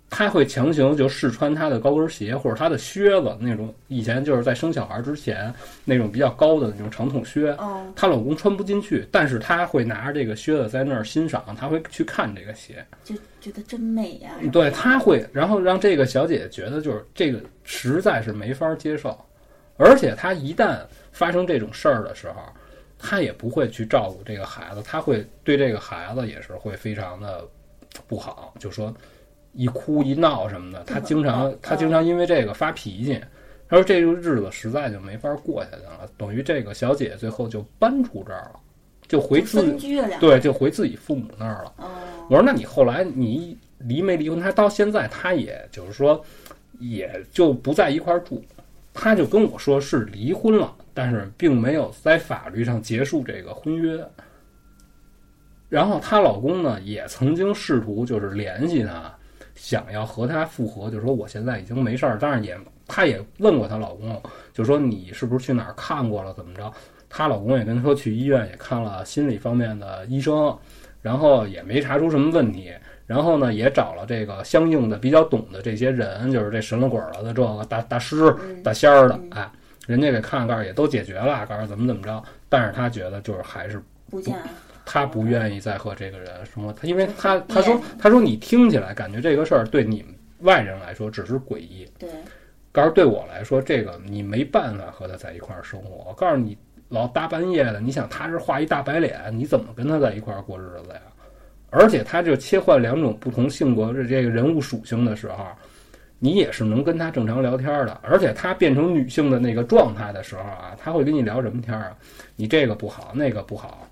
[0.10, 5.54] 他会强行就试穿她的高跟鞋或者她的靴子，那种以前就是在生小孩之前
[5.86, 12.84] 那种比较高的那种长筒靴，哦，她老公穿不进去，但是她会拿着这个靴子在那儿欣赏，她会去看这个鞋。
[13.04, 19.18] 就觉得真美呀、对，她会，然后让这个小姐姐觉得就是这个实在是没法接受，
[19.78, 20.80] 而且她一旦
[21.12, 22.42] 发生这种事儿的时候，
[22.98, 27.48] 她也不会去照顾这个孩子，她会对这个孩子也是会非常的
[28.08, 28.94] 不好，就说
[29.54, 33.20] 一哭一闹什么的，她经常她经常因为这个发脾气。
[33.68, 38.60] 她说这个日子实在就没法过下去了，等于这个小姐最后就搬出这儿了，
[39.08, 39.78] 就回自
[40.20, 41.74] 对，就回自己父母那儿了。
[41.78, 41.88] 哦，
[42.30, 44.40] 我说那你后来你离没离婚？
[44.40, 46.20] 他到现在他也就是说，
[46.80, 48.44] 也就不在一块儿住，
[48.92, 54.04] 他就跟我说是离婚了，但是并没有在法律上结束这个婚约。
[55.70, 59.16] 然后她老公呢，也曾经试图就是联系她，
[59.60, 64.20] 想要和她复合，就说我现在已经没事儿，但是也她也问过她老公，
[64.54, 66.72] 就说你是不是去哪儿看过了，怎么着？
[67.10, 70.58] 她老公也跟她说去医院也看了心理方面的医生，
[71.02, 72.72] 然后也没查出什么问题。
[73.06, 79.52] 然后呢，也找了这个相应的比较懂的这些人，就是这神了鬼了的这个大大师、嗯大仙儿的嗯，哎，
[79.88, 82.24] 人家给看告诉也都解决了，告诉怎么怎么着。
[82.48, 84.36] 但是她觉得就是还是不见
[84.92, 92.10] 他不愿意再和这个人生活，他因为他他说他说你听起来感觉这个事儿对你们外人来说只是诡异，对，
[92.72, 96.04] 告诉对我来说这个你没办法和他在一块儿生活。
[96.10, 101.02] 我告诉你，老大半夜的，你想他是画一大白脸，你怎么跟他在一块儿过日子呀？
[101.70, 105.46] 而且他就切换两种不同性格的这个人物属性的时候，
[106.18, 108.00] 你也是能跟他正常聊天的。
[108.02, 111.98] 而且他变成女性的那个状态的时候啊，他会跟你聊什么天儿啊？
[112.36, 113.88] 你这个不好，那个不好。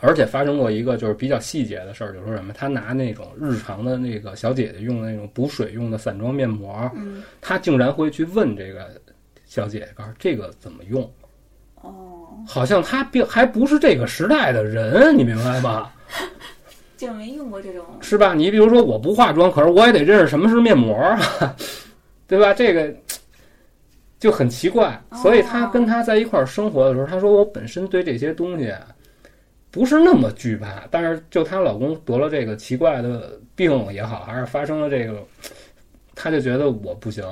[0.00, 8.88] 而且发生过一个就是比较细节的事儿，就是说什么，他拿那种日常的那个小姐姐用的那种补水用的散装面膜，嗯，他竟然会去问这个
[9.44, 11.02] 小姐姐，告诉这个怎么用，
[11.82, 15.90] 哦，好像他并还不是这个时代的人，你明白吗？
[16.96, 18.34] 就没用过这种，是吧？
[18.34, 21.56] 你比如说我不化妆，可是我也得认识什么是面膜啊，
[22.28, 22.52] 对吧？
[22.52, 22.94] 这个
[24.18, 25.02] 就很奇怪。
[25.22, 28.86] 所以他跟他在一块儿生活的时候，他说我本身对这些东西啊
[29.70, 35.22] 不是那么惧怕，但是就她老公得了这个奇怪的病也好，还是发生了这个，
[36.14, 37.24] 她就觉得我不行。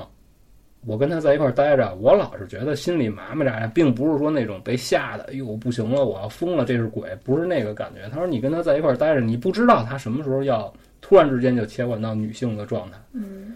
[0.87, 8.09] 我跟他在一块儿待着，我老是觉得心里麻麻扎扎，并不是说那种被吓的，哎呦不行了，我要疯了，这是鬼，不是那个感觉。
[8.11, 13.55] 她说你跟他在一块儿待着，你不知道他什么时候要突然之间就切换到女性的状态，嗯，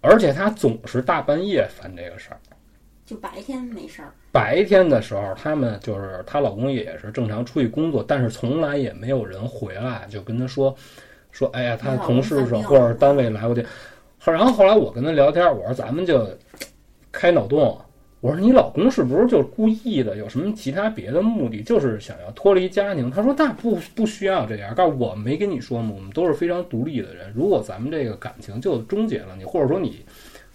[0.00, 2.40] 而且她总是大半夜烦这个事儿。
[3.12, 10.74] 就白天没事儿，白天的时候，他们就是她老公也是正常出去工作，但是从来也没有人回来，就跟她说
[11.30, 13.62] 说，哎呀，她同事说或者单位来过去。
[14.24, 16.26] 然后后来我跟她聊天，我说咱们就
[17.10, 17.78] 开脑洞，
[18.20, 20.16] 我说你老公是不是就是故意的？
[20.16, 21.62] 有什么其他别的目的？
[21.62, 23.10] 就是想要脱离家庭？
[23.10, 25.92] 她说那不不需要这样，告诉我没跟你说吗？
[25.94, 30.02] 我们都是非常独立的人，如果咱们这个感情就终结了，你或者说你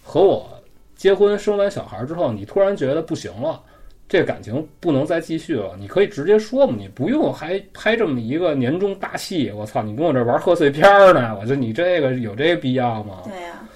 [0.02, 0.57] 和我
[0.98, 3.62] 结婚生完小孩之后，你突然觉得不行了。
[4.10, 9.52] 这感情不能再继续了，你可以直接说嘛，你不用还拍这么一个年终大戏。
[9.52, 10.82] 我操，你跟我这玩贺岁片
[11.14, 11.38] 呢？
[11.38, 13.24] 我说你这个有这个必要吗？
[13.26, 13.68] 对呀，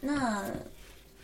[0.00, 0.44] 那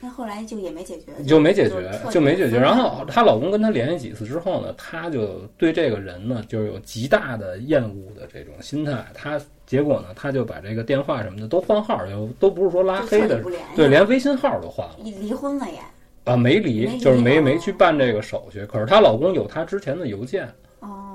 [0.01, 2.59] 那后来就也没解决，就没解决，就没解决。
[2.59, 9.05] 然后她老公跟她联系几次之后呢，她就对这个人呢，就有极大的厌恶的这种心态。
[9.13, 13.43] 她结果呢，她就把这个电话什么的都换号，就都不是说拉黑的，
[13.77, 14.97] 对，连微信号都换了。
[15.05, 15.79] 离婚了也。
[16.25, 18.65] 啊，没离，就是没没去办这个手续。
[18.65, 20.49] 可是她老公有她之前的邮件，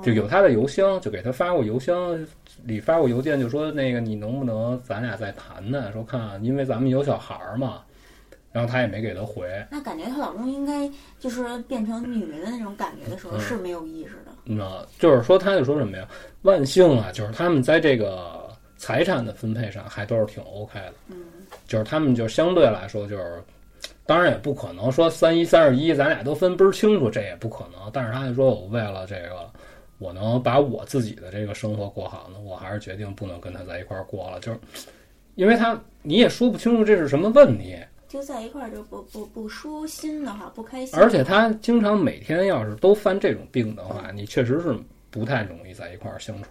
[0.04, 2.16] 就有她的邮箱，就给她发过邮箱
[2.62, 5.92] 里发过邮件，就说那个你能不能咱俩再谈谈？
[5.92, 7.80] 说看，因为咱们有小孩儿嘛。
[8.52, 9.48] 然后她也没给他回。
[9.68, 10.88] 那感觉她老公应该
[11.18, 14.32] 就是变成女人的那种感觉的时候是没有意识的。
[14.46, 16.06] 嗯，就是说，他就说什么呀？
[16.42, 18.43] 万幸啊，就是他们在这个
[18.76, 20.94] 财产的分配上还都是挺 OK 的。
[21.08, 21.16] 嗯，
[21.66, 23.42] 就是他们就相对来说就是。
[24.06, 27.90] 当然也不可能说三一三十一，咱俩都分倍儿清楚，这也不可能。
[27.90, 29.50] 但是他就说我为了这个，
[29.96, 34.38] 我能把我自己的这个生活过好呢，我还是决定不能跟他在一块儿过了。
[34.40, 34.60] 就是，
[35.36, 40.98] 因为他你也说不清楚这是什么问题，就在一块儿就不不不舒心的话，不开心。
[40.98, 44.78] 而且他经常每天要是都犯这种病的话，你确实是
[45.10, 46.50] 不太容易在一块儿相处。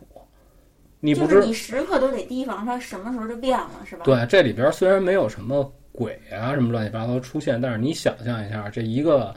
[1.03, 4.05] 你不知你时刻都得提防他什么时候就变了，是吧？
[4.05, 5.71] 对，这里边虽然没有什么。
[5.95, 7.61] 鬼啊，什么乱七八糟出现？
[7.61, 9.31] 但是你想象一下，这一个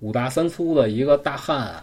[0.00, 1.82] 五大三粗的一个大汉，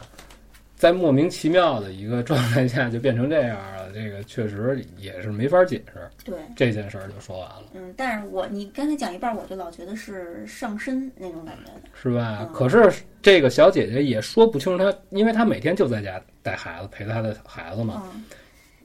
[0.75, 6.07] 在莫名其妙的一个状态下就变成这样了，这个确实也是没法解释。
[6.23, 7.63] 对这件事儿就说完了。
[7.73, 12.47] 嗯，但是我你刚才讲一半，我就老觉得是上身那种感觉的，是吧？
[12.53, 18.03] 可是这个小姐姐也说不清楚，她因为她每天就在家带孩子，陪她的孩子嘛。
[18.13, 18.23] 嗯，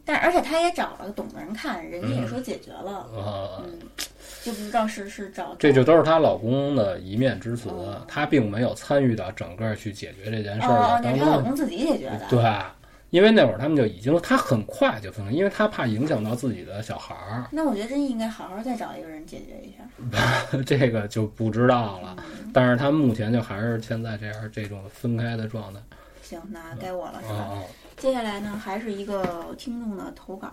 [0.08, 3.06] 但而且她也找了懂的人看，人家也说解决了。
[3.14, 3.78] 嗯。
[4.42, 7.68] 就不知道是是找这就都是她老公的一面之词，
[8.06, 11.18] 她并没有参与到整个去解决这件事儿当中。
[11.18, 12.26] 她老公自己解决的。
[12.30, 12.40] 对，
[13.10, 17.44] 因为那会儿他们就已经，她很快就分了，因为她怕影响到自己的小孩儿。
[17.50, 20.58] 那我觉得真应该好好再找一个人解决一下。
[20.64, 22.16] 这个就不知道了，
[22.54, 25.80] 但是她目前就还是现在这样这种分开的状态。
[26.28, 27.48] 行，那该我了，是吧？
[27.96, 30.52] 接下来呢，还是一个听众的投稿。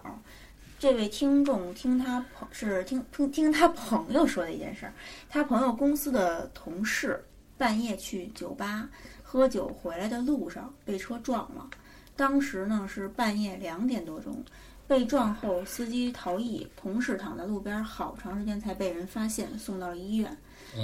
[0.79, 4.93] 这位听众听他朋是听听听他朋友说的一件事儿，
[5.29, 7.21] 他朋友公司的同事
[7.57, 8.88] 半夜去酒吧
[9.21, 11.69] 喝酒回来的路上被车撞了，
[12.15, 14.41] 当时呢是半夜两点多钟，
[14.88, 20.38] 被撞后司机逃逸，同事躺在路边好长时间才被人发现送到了医院。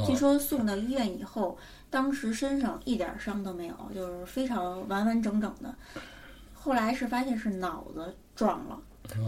[0.08, 1.58] 据说送到医院以后，
[1.92, 5.76] 当时身上一点伤都没有，就是非常完完整整的。
[6.52, 8.80] 后来是发现是脑子撞了。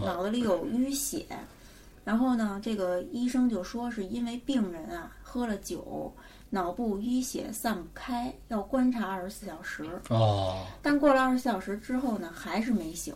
[0.05, 1.25] 脑子里有淤血，
[2.05, 6.13] 然后呢，这个医生就说是因为病人啊喝了酒，
[6.51, 9.83] 脑部淤血散不开，要观察二十四小时。
[10.09, 10.65] 哦。
[10.81, 13.13] 但过了二十四小时之后呢，还是没醒，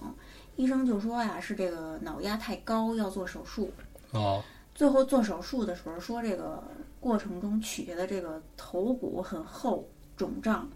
[0.58, 3.72] 医生就说呀是这个脑压太高，要做手术。
[4.12, 4.44] 哦。
[4.76, 6.62] 最后做手术的时候说，这个
[7.00, 10.68] 过程中取下的这个头骨很厚，肿胀。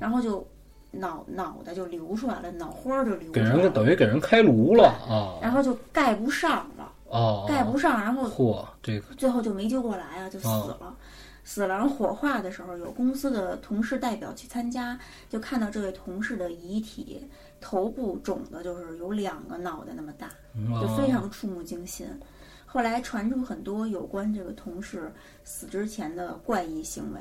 [0.00, 0.46] 然后就。
[0.92, 3.32] 脑脑袋就流出来了，脑花就流出。
[3.32, 5.36] 给人等于给人开颅了啊！
[5.42, 10.96] 然后就盖不上了，哦，盖不上，然后嚯，这个最后就没救过来啊，就死了。
[11.44, 17.22] 死亡火化的时候，有公司的同事代表去参加，就看到这位同事的遗体，
[17.60, 20.30] 头部肿的就是有两个脑袋那么大，
[20.80, 22.06] 就非常触目惊心。
[22.66, 25.10] 后来传出很多有关这个同事
[25.44, 27.20] 死之前的怪异行为。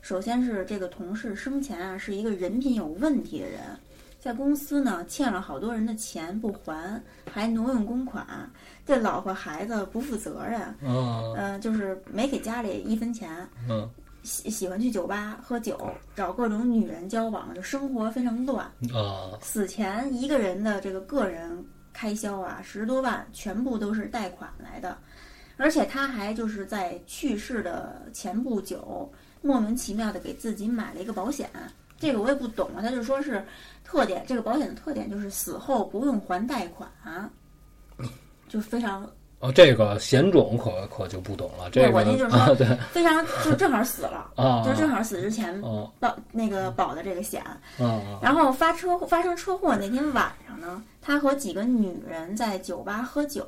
[0.00, 3.60] 首先是这个同事生前啊是一个人品有问题的人，
[4.20, 8.26] 在公司呢欠了好多人的钱不还，还挪用公款，
[8.86, 10.74] 对老婆孩子不负责任。
[10.80, 13.30] 嗯嗯、就是没给家里一分钱。
[13.68, 13.88] 嗯
[14.22, 15.78] 喜喜欢去酒吧喝酒，
[16.16, 18.64] 找各种女人交往，就生活非常乱。
[18.94, 21.62] 啊死前一个人的这个个人
[21.94, 24.98] 开销啊，十多万全部都是贷款来的，
[25.56, 31.48] 而且他还就是在去世的前不久，莫名其妙的给自己买了一个保险。
[31.96, 33.42] 这个我也不懂啊，他就说是
[33.84, 36.90] 特点，这个保险的特点就是死后不用还贷款，
[38.48, 39.08] 就非常
[39.44, 41.68] 哦，这个险种可可就不懂了。
[41.70, 47.42] 这对个我那就是说啊，对非常就正好死了，啊，就正好死之前哦保那个保的这个险。
[47.78, 53.46] 啊然后发车发生车祸那天晚上呢，他和几个女人在酒吧喝酒，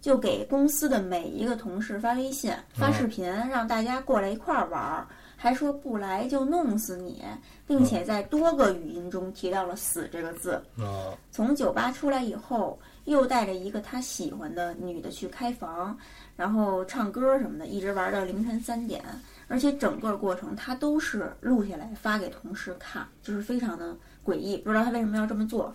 [0.00, 7.22] 就给公司的每一个同事发微信、发视频，让大家过来一块儿玩儿，还说不来就弄死你，
[7.68, 10.60] 并且在多个语音中提到了“死”这个字。
[10.76, 15.96] 啊从酒吧出来以后，又带着一个他喜欢的女的去开房，
[16.36, 19.02] 然后唱歌什么的，一直玩到凌晨三点。
[19.48, 25.74] 而且整个过程他都是录下来发给同事看，就是非常的诡异，不知道他为什么要这么做。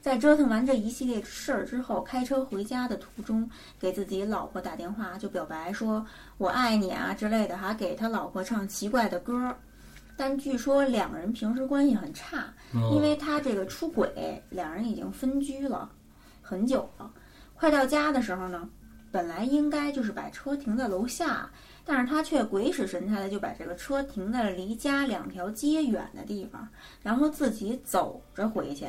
[0.00, 6.04] 在折腾完这一系列事儿之后，开车回家的途中，给自己老婆打电话就表白说
[6.38, 9.54] “我爱你啊”之类的，还给他老婆唱奇怪的歌。
[10.16, 12.52] 但据说两个人平时关系很差，
[12.92, 15.88] 因为他这个出轨， 两人已经分居了
[16.52, 17.10] 很久了。
[17.54, 18.68] 快到家的时候呢，
[19.10, 21.48] 本来应该就是把车停在楼下，
[21.82, 26.68] 但是他却鬼使神差的就把这个车停在了离家两条街远的地方，
[27.02, 28.86] 然后自己走着回去。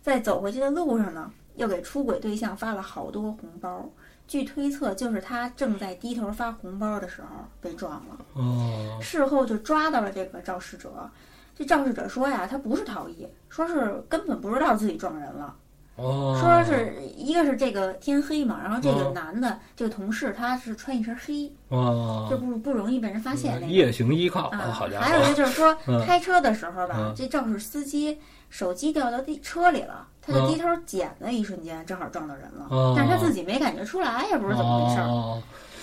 [0.00, 3.86] 在走回去的路上呢，又给出轨对象发了好多红包。
[4.26, 7.28] 据推测，就是他正在低头发红包的时候
[7.60, 8.16] 被撞了。
[8.32, 11.10] 哦事后就抓到了这个肇事者。
[11.54, 15.54] 这肇事者说呀，他不是逃逸，说是根本不知道自己撞人了。
[15.96, 19.12] 哦，说是一个是这个天黑嘛，然后这个哦。
[19.14, 22.26] 男的、这个同事他是穿一身黑，哦。
[22.30, 23.68] 就不不容易被人发现。
[23.70, 26.04] 夜行依靠，啊，哦好家伙还有一，个就是说，嗯。
[26.04, 27.14] 开车的时候吧，嗯。
[27.16, 28.18] 这肇事司机
[28.50, 30.48] 手机掉到地车里了，他就嗯。
[30.52, 32.94] 低头捡的一瞬间，正好撞到人了，哦。
[32.96, 35.06] 但是他自己没感觉出来，也不知道怎么回事儿。
[35.06, 35.42] 哦。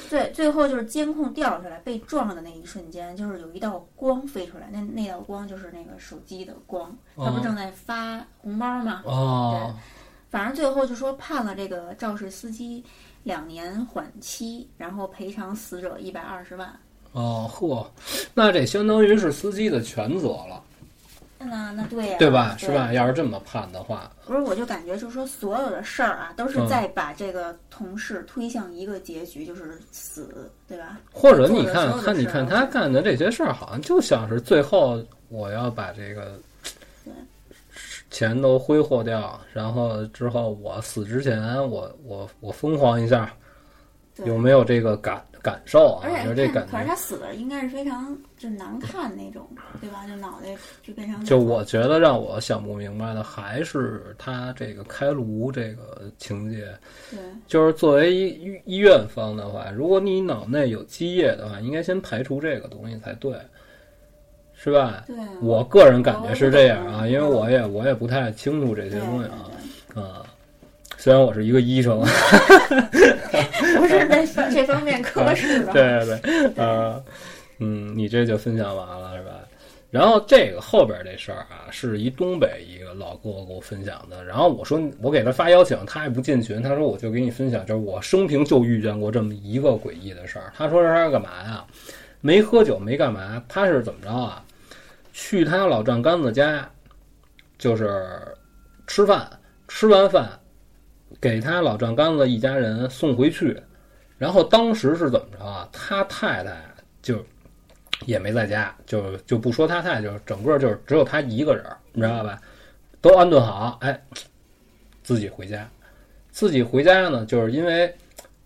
[0.09, 7.41] 最最后就是监控调出来，被撞的那一瞬间，就是有一道光飞出来，那那道光就是那个手机的光，他不哦。
[7.41, 9.01] 正在发红包吗？
[9.05, 9.73] 哦
[10.33, 12.83] 反正最后就说判了这个肇事司机
[13.21, 16.67] 两年缓期，然后赔偿死者一百二十万。
[17.11, 17.85] 哦嚯，
[18.33, 20.59] 那这相当于是司机的全责了，
[21.37, 22.55] 那那对呀、对吧？
[22.57, 22.91] 是吧？
[22.91, 30.97] 要是这么判的话，不是，我就感觉就是说，所有的事儿啊，都是嗯在把这个同事推向一个结局，就是死，对吧？
[31.11, 36.41] 或者你看看，你看他干的这些事儿，好像就像是最后我要把这个对
[38.13, 43.35] 钱都挥霍掉，然后之后我死之前，我我我疯狂一下，
[44.23, 46.05] 有没有这个感感受啊？
[46.05, 46.87] 而有这感且看，可是。
[46.87, 49.49] 他死的应该是非常就难看那种，
[49.81, 50.05] 对吧？
[50.07, 56.71] 就脑袋就变成就我觉得让我想不明白的还是他这个开颅这个情节，
[57.09, 63.35] 对就是作为医医医院方的话，如果你脑内有积液的话，应该先排除这个东西才对，
[64.63, 65.03] 是吧？
[65.05, 70.23] 对，我个人感觉是这样啊，因为我也我也不太清楚这些东西啊啊。
[70.97, 72.01] 虽然我是一个医生，
[72.93, 77.03] 对不是在这方面科室的，对对对，呃，
[77.59, 79.31] 嗯，你这就分享完了是吧？
[79.91, 84.23] 然后这个后边这事儿啊，是一东北一个老哥给我分享的。
[84.23, 86.63] 然后我说我给他发邀请，他也不进群。
[86.63, 90.53] 他说我就给你分享，就是我生平就遇见过这么一个诡异的事儿。
[90.57, 91.65] 他说是他干嘛呀？
[92.21, 94.41] 没喝酒，没干嘛，他是怎么着啊？
[95.13, 96.69] 去他老丈杆子家，
[97.57, 98.35] 就是
[98.87, 99.29] 吃饭，
[99.67, 100.27] 吃完饭
[101.21, 103.61] 给他老丈杆子一家人送回去。
[104.17, 105.69] 然后当时是怎么着啊？
[105.71, 106.57] 他太太
[107.01, 107.23] 就
[108.05, 112.41] 也没在家，就就不说他太太，就整个就是只有他一个人，你知道吧？
[112.99, 114.01] 都安顿好，哎，
[115.03, 115.69] 自己回家。
[116.31, 117.93] 自己回家呢，就是因为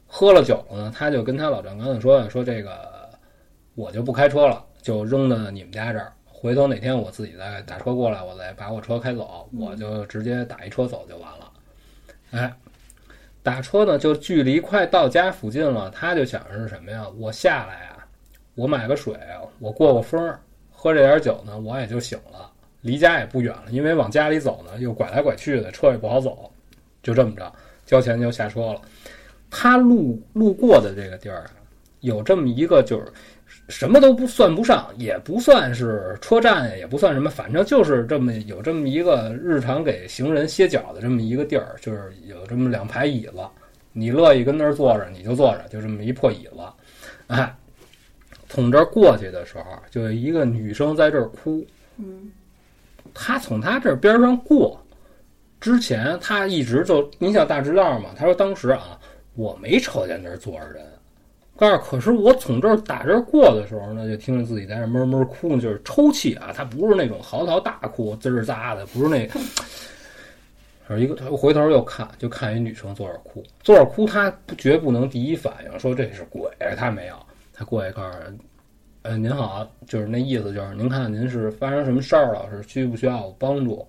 [0.05, 3.09] 喝了酒了呢，他就跟他老丈杆子说说这个
[3.75, 6.11] 我就不开车了，就扔到你们家这儿。
[6.39, 11.51] 回头哪天我自己再打车过来，我再把我车开走，我就直接打一车走就完了。
[12.29, 12.55] 哎，
[13.41, 17.07] 打车呢，就距离快到家附近了，他就想着是什么呀？
[17.17, 18.05] 我下来啊，
[18.53, 19.17] 我买个水，
[19.57, 20.39] 我过过风儿，
[20.71, 22.51] 喝这点酒呢，我也就醒了。
[22.81, 26.51] 离家也不远了，因为往家里走呢，又拐来拐去的，车也不好走。
[27.01, 27.51] 就这么着，
[27.83, 28.81] 交钱就下车了。
[29.49, 31.51] 他路路过的这个地儿啊，
[32.01, 33.11] 有这么一个，就是
[33.69, 43.33] 什么都不算不上，也不算是车站，也不算什么，反正就是这么有这么一个日常给行人歇脚的这么一个地儿，就是有这么两排椅子，
[43.91, 46.59] 你乐意跟那儿坐着你就坐着，就这么一破椅子。
[47.27, 47.53] 哎，
[48.47, 51.65] 从这儿过去的时候，就一个女生在这儿哭。
[51.97, 52.31] 嗯，
[53.13, 54.79] 他从他这边上过
[55.59, 58.11] 之前，他一直就你想大直道嘛？
[58.15, 58.97] 他说当时啊，
[59.33, 60.85] 我没瞅见那儿坐着人，
[61.57, 66.53] 告诉可是我从这儿打这儿过的时候呢，就听着自己在那闷闷哭，就是抽泣啊。
[66.55, 69.27] 他不是那种嚎啕大哭，滋儿喳的，不是那。
[70.97, 77.15] 一个，他回头又看，就看一女生坐着哭，坐着哭，他不绝不能第一反应说这是鬼，他没有，
[77.51, 78.17] 他过去告诉，
[79.01, 83.85] 呃，您好，就是那意思，就是您看您是发生什么事儿了，是需不需要我帮助？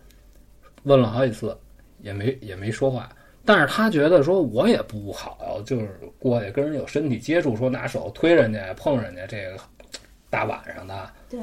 [0.83, 1.57] 问了好几次，
[2.01, 3.09] 也没也没说话，
[3.49, 9.57] 但是他觉得说我也不好，就是过去跟人有身体接触，说拿手推人家碰人家，这个
[10.29, 11.41] 大晚上的，对，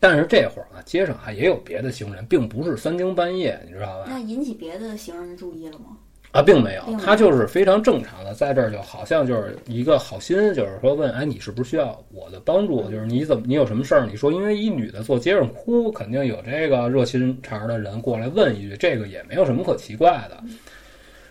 [0.00, 4.06] 但是这会儿啊，街上还也有别的行人，并不是三更半夜，你知道吧？
[4.08, 5.96] 那引起别的行人注意了吗？
[6.36, 12.82] 啊，并没有他就是非常正常的，在这儿就好像就是一个好心，就是说问，哎，你是不是需要我的帮助？
[12.90, 14.06] 就是你怎么，你有什么事儿？
[14.06, 20.36] 你说，因为一女的坐街上哭，肯定有这个热心肠的人过来问一句，这个也没有什么可奇怪的。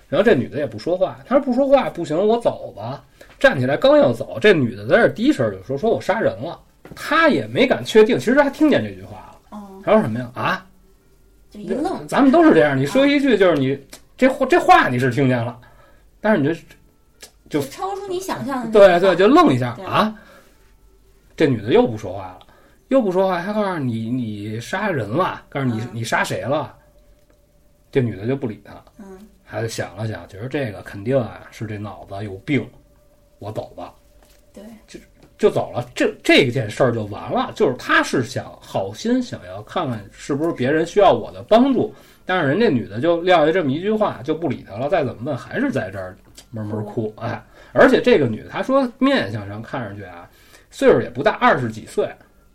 [0.09, 3.03] 然后这女的也不说话，她说不说话不行，我走吧。
[3.37, 6.59] 站起来刚要走，这女的在这儿低声就说：“说我杀人了。”
[6.95, 9.57] 她也没敢确定，其实她听见这句话了。
[9.57, 10.31] 哦，她说什么呀？
[10.35, 10.65] 啊，
[11.51, 13.77] 就一愣，咱们都是这样，你说一句就是你
[14.17, 15.59] 这话这话你是听见了，
[16.21, 16.61] 但是你就
[17.49, 20.17] 就超出你想象的对对，就愣一下啊。
[21.35, 22.47] 这女的又不说话了，
[22.87, 26.75] 又不说话，她告诉你你杀人了，告诉你嗯你杀谁了。
[27.91, 32.69] 这女的就不理他，嗯，还就想了想，觉得这个肯定啊是这脑子有病，
[33.39, 33.93] 我走吧，
[34.53, 34.63] 对，
[35.37, 35.85] 就走了。
[35.95, 41.93] 这这件事儿就完了，就是他是想好心想要看看是不是别人需要我的帮助，
[42.25, 46.15] 但是人家女的就撂下这么一句话就不理他了，再怎么问还是在这儿
[46.51, 50.27] 闷闷哭，哎，而且这个女的她说面相上看上去啊，
[50.71, 52.09] 岁数也不大，二十几岁，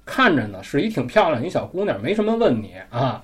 [0.05, 3.23] 看着呢是一挺漂亮一小姑娘，没什么问题啊。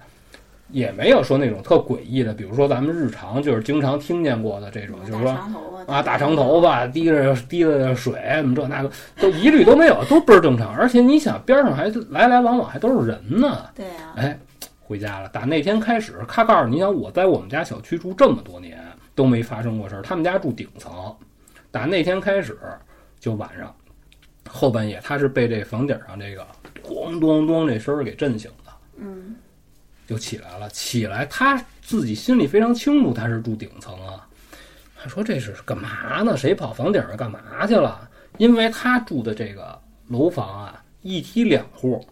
[0.72, 5.30] 也没有说那种特诡异的，比如说咱们日常就是经常听见过的这种，就是说
[5.86, 8.90] 啊，大长头发，滴着滴着水，什么这那个，
[9.20, 10.74] 都一律都没有，都倍儿正常。
[10.74, 13.66] 而且你想，边上还来来往往还都是人呢。
[13.76, 14.36] 对啊，哎，
[14.87, 15.28] 回家了。
[15.30, 18.80] 打那天开始，他告诉你想，我在我们家小区住这么多年
[19.16, 20.03] 都没发生过事儿。
[20.03, 21.12] 他们家住顶层，
[21.72, 22.57] 打那天开始
[23.18, 23.74] 就晚上
[24.49, 26.47] 后半夜，他是被这房顶上这个
[26.84, 28.72] 咣咣咣这声儿给震醒的。
[28.99, 29.34] 嗯，
[30.07, 30.70] 就起来了。
[30.70, 34.24] 起来，他自己心里非常清楚，他是住顶层啊。
[35.03, 36.37] 他说这是干嘛呢？
[36.37, 38.09] 谁跑房顶上干嘛去了？
[38.39, 39.76] 因为他住的这个
[40.09, 42.07] 楼房啊，一梯两户，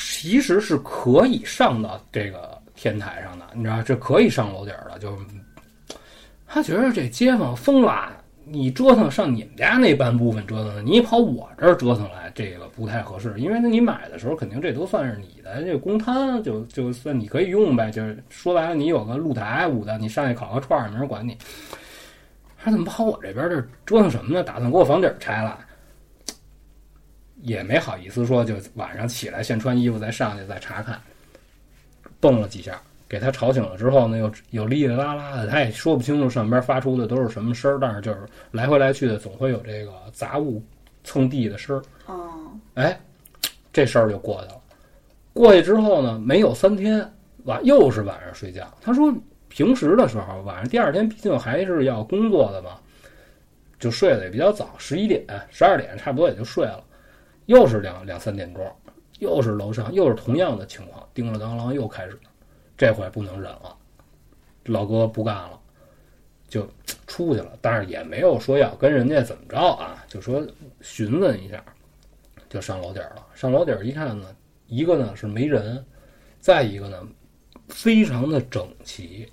[0.00, 4.98] 其实是可以上到这个天台上的，你知道，这可以上楼顶儿的。
[4.98, 5.16] 就
[6.46, 8.16] 他觉得这街坊疯了。
[8.52, 13.32] 你折腾上你们家那半部分折腾的，你跑我这儿折腾来，这个不太合适。
[13.38, 17.92] 因为你买的时候，肯定这都算是你的这公摊，就就算你可以用呗。
[17.92, 21.36] 就是说白了，你有个露台捂的，你上去烤个串儿，没人管你。
[22.58, 24.42] 他怎么跑我这边这折腾什么呢？
[24.42, 25.56] 打算给我房顶拆了，
[27.42, 31.00] 也没好意思说，就晚上起来先穿衣服再上去再查看，
[32.20, 38.20] 蹦了几下，给他吵醒了之后呢，又又哩哩啦啦的，他也说不清楚上边发出的都是什么声儿，但是就是
[38.50, 40.62] 来回来去的，总会有这个杂物
[41.02, 41.82] 蹭地的声儿。
[42.12, 42.98] 哦，哎，
[43.72, 44.60] 这事儿就过去了。
[45.32, 47.10] 过去之后呢，没有三天，
[47.44, 48.72] 晚又是晚上睡觉。
[48.82, 49.14] 他说，
[49.48, 52.72] 平时的时候，晚上第二天毕竟还是要工作的嘛，
[53.78, 56.84] 就睡得也比较早，十一点、十二点差不多也就睡了。
[57.50, 58.64] 又是两两三点钟，
[59.18, 62.16] 又是楼上又是同样的情况，叮了当啷又开始，
[62.78, 63.76] 这回不能忍了，
[64.66, 65.58] 老哥不干了，
[66.48, 66.64] 就
[67.08, 67.58] 出去了。
[67.60, 70.46] 但是也没有说要跟人家怎么着啊，就说
[70.80, 71.60] 询问一下。
[72.48, 73.26] 就上楼顶了。
[73.34, 74.26] 上楼顶一看呢，
[74.66, 75.84] 一个呢是没人，
[76.40, 77.08] 再一个呢
[77.68, 79.28] 非常的整齐，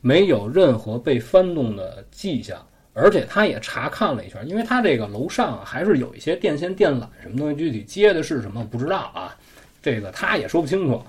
[0.00, 2.64] 没有任何被翻动的迹象。
[2.98, 9.36] 而且他也查看了一圈，因为他这个楼上还是有一些电线电缆什么东西，具体接的是什么不知道啊，
[9.80, 11.02] 这个他也说不清楚。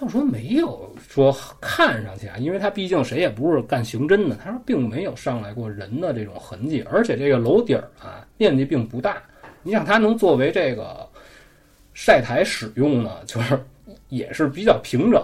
[0.00, 9.20] 他说没有说看上去啊，因为他毕竟谁也不是干刑侦的，他说并没有上来过人的这种痕迹，而且这个楼顶儿啊面积并不大，
[9.64, 11.04] 你想它能作为这个
[11.94, 13.58] 晒台使用呢，就是
[14.08, 15.20] 也是比较平整，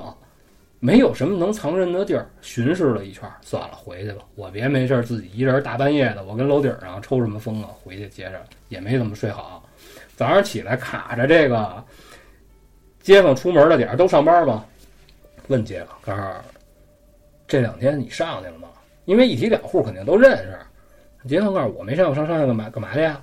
[0.84, 2.28] 没有什么能藏人的地儿。
[2.42, 4.22] 巡视了一圈，算了，回去吧。
[4.34, 7.70] 我别没事自己一人大半夜的，我跟楼顶上抽什么风啊？
[7.82, 9.66] 回去接着也没怎么睡好。
[10.14, 11.82] 早上起来卡着这个
[13.00, 14.62] 街坊出门的点儿都上班吗？
[15.48, 16.32] 问街坊，告诉
[17.48, 18.68] 这两天你上去了吗？
[19.06, 20.58] 因为一提两户肯定都认识。
[21.26, 23.18] 街坊告诉我没上，我上上去干嘛干嘛去呀？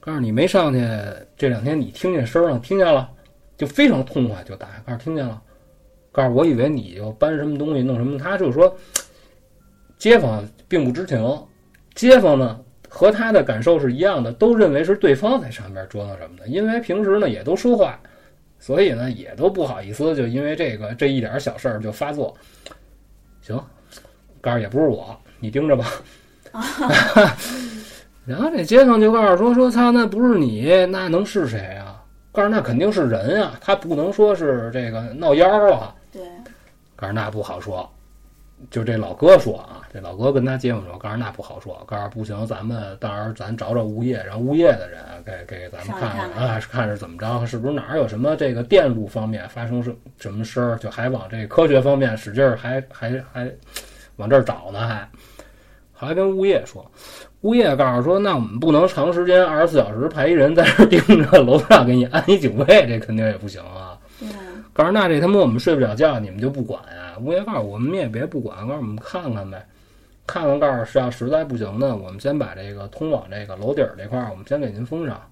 [0.00, 0.86] 告诉你没上去，
[1.34, 3.10] 这两天你听见声了，听见了，
[3.56, 5.40] 就非常痛快，就打开，告诉听见了。
[6.14, 8.72] 告诉我以为你要搬什么东西弄什么，他就说，
[9.98, 11.20] 街坊并不知情，
[11.96, 17.98] 街坊呢和他的感受是一样的，都认为是对方在上边折腾什么的，因为平时呢也都说话，
[18.60, 22.32] 所以呢也都不好意思，就因为这个这一点小事儿就发作。
[23.42, 23.60] 行，
[24.40, 25.84] 告诉也不是我，你盯着吧。
[28.24, 32.00] 然后这街坊就告诉说说操，那不是你，那能是谁啊？
[32.30, 35.92] 告诉那肯定是人啊，他不能说是这个闹妖啊。
[36.14, 36.22] 对，
[36.94, 37.90] 告诉那不好说，
[38.70, 53.50] 就这老哥说啊，这老哥跟他街坊说，告诉那不好说，告诉不行，咱们到时候咱找找物业，让物业的人给给咱们上看来看啊，看是怎么着，是不是哪儿有什么这个电路方面发生什什么事儿，就还往这科学方面使劲儿，还还还
[54.14, 55.08] 往这儿找呢，还
[55.92, 56.88] 还跟物业说。
[57.40, 63.93] 物业告诉说，那我们不能长时间二十四小时派一人在这儿盯着楼上给你安一警卫，这肯定也不行啊。
[64.74, 67.16] 告诉那这他妈我们睡不了觉，你们就不管呀？
[67.20, 69.64] 物业告诉我们也别不管，告诉我们看看呗，
[70.26, 75.22] 看看告诉是要实在不行呢，我们先把这个通往这个楼顶这块儿，我们先给您封上。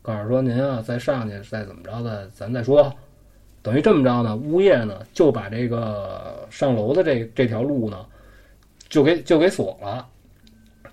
[0.00, 2.90] 告诉说您啊再上去再怎么着的，咱再说。
[3.62, 8.06] 等于这么着呢，物业呢就把这个上楼的这这条路呢，
[8.88, 10.06] 就给就给锁了。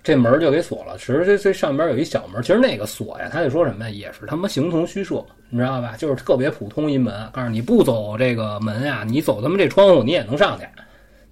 [0.06, 0.96] 这门就给锁了。
[0.96, 5.16] 其实这这上边有一小门，其实那个锁呀，他就说什么呀，也是他妈形同虚设，
[5.50, 5.96] 你知道吧？
[5.98, 10.64] 就是特别普通一门，告诉你不走这个门呀，你走他妈这窗户你也能上去，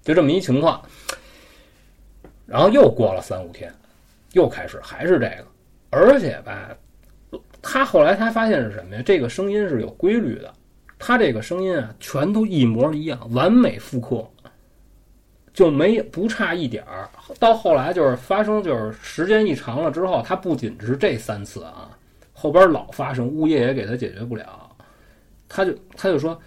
[0.03, 0.81] 就这么一情况。
[2.45, 3.73] 然后又过了三五天，
[4.33, 5.45] 又开始还是这个，
[5.91, 6.75] 而且吧，
[7.61, 9.01] 他后来他发现是什么呀？
[9.05, 10.53] 这个声音是有规律的，
[10.99, 14.29] 他这个声音啊，全都一模一样，完美复刻。
[15.55, 17.09] 就没不差一点儿。
[17.39, 21.89] 到后来就是发生，就是时间一长了之后，他不仅是这三次啊，
[22.33, 24.69] 后边老发生，物业也给他解决不了。
[25.47, 26.37] 他就他就说，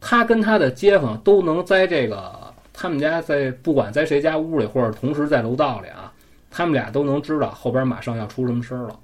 [0.00, 6.10] 他跟他的街坊都能在这个他们家在不管在谁家屋里，或者同时在楼道里啊，
[6.50, 8.98] 他们俩都能知道后边马上要出什么声儿了，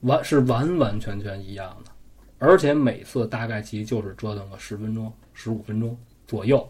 [0.00, 1.90] 完是完完全全一样的，
[2.40, 5.96] 而且每次大概其就是折腾个十分钟、十五分钟
[6.26, 6.68] 左右。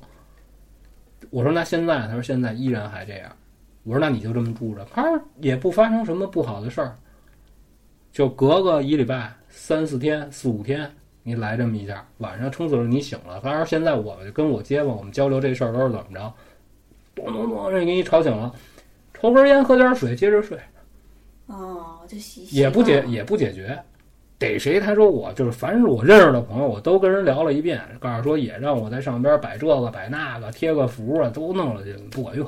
[1.37, 3.31] 我说那现在，他说现在依然还这样。
[3.83, 6.97] 我说那你就这么住着，他说也不发生什么不好的事儿，
[8.11, 10.91] 就隔个一礼拜、三四天、四五天，
[11.23, 13.39] 你来这么一下，晚上撑死了你醒了。
[13.43, 16.33] 他说现在我跟我街坊我们交流这事儿都是怎么着，
[17.15, 18.55] 咚咚咚，这给你吵醒了，
[19.13, 20.59] 抽根烟喝点水接着睡，
[21.49, 23.79] 哦，就洗也不解也不解决。
[24.39, 24.79] 逮谁？
[24.79, 32.47] 他说我就是，凡是我认识的朋友，我都跟人聊了一遍，告诉说也让我在上边摆这个摆那个，贴个符啊，都弄了去，不管用。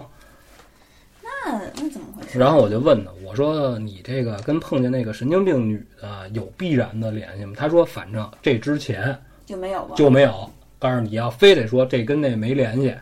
[1.22, 2.38] 那那怎么回事？
[2.38, 7.54] 然后我就问他，我说你这个跟碰见那个神经病女的有必然的联系吗？
[7.56, 9.16] 他说反正这之前
[9.46, 9.94] 就没有吧？
[9.96, 10.50] 就没有。
[10.80, 12.94] 告诉你要非得说这跟那没联系，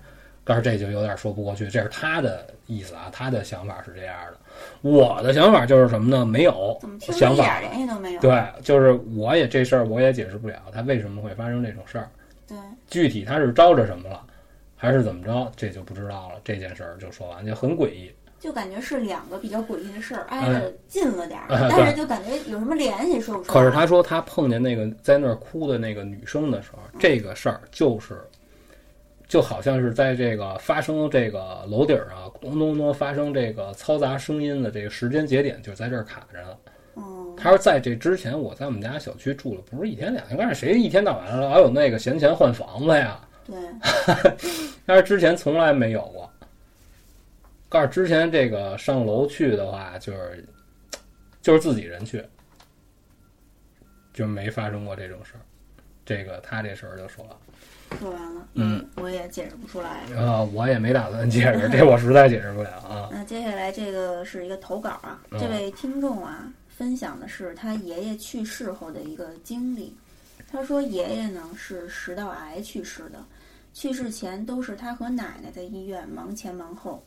[0.44, 1.66] 告诉这就有点说不过去。
[1.68, 4.38] 这是他的意思啊，他的想法是这样的。
[4.82, 6.24] 我的想法就是什么呢？
[6.24, 7.72] 没有怎么听着想法一点。
[7.72, 8.20] 联系都没有？
[8.20, 12.08] 对，就是我也这事儿我也解释不了，他为什么会发生这种事儿。
[12.46, 12.56] 对
[12.88, 14.22] 具体他是招着什么了，
[14.76, 16.40] 还是怎么着，这就不知道了。
[16.44, 18.10] 这件事儿就说完，就很诡异。
[18.38, 23.52] 就感觉是两个比较诡异的事儿，挨着近了点儿， 哎但是就感觉有什么联系说不出来。
[23.54, 28.20] 可是他说他碰见那个在那儿哭的那个女生的时候，这个事儿就是，
[29.28, 36.58] 就好像是在这个发生这个楼顶儿啊，咚咚咚发生这个嘈杂声音的这个时间节点就在这儿卡着了。
[36.94, 43.20] 嗯，他说在这之前我在我们家小区住了不是一天两天，但是谁一天到晚老有那个闲钱换房子呀？
[43.44, 43.56] 对，
[44.86, 46.30] 但是之前从来没有过。
[47.68, 50.46] 告诉之前这个上楼去的话，就是
[51.42, 52.24] 就是自己人去，
[54.14, 55.40] 就没发生过这种事儿。
[56.04, 57.36] 这个他这事儿就说了，
[57.98, 60.02] 说完了，嗯，我也解释不出来。
[60.16, 63.08] 啊，我也没打算解释，这我实在解释不了啊。
[63.14, 69.94] 那接下来这个是一个投稿啊，嗯这位听众啊分享的是他爷爷去世后的一个经历。
[70.50, 73.24] 他说爷爷呢是食道癌去世的，
[73.72, 77.02] 去世前都是他和奶奶在医院忙前忙后。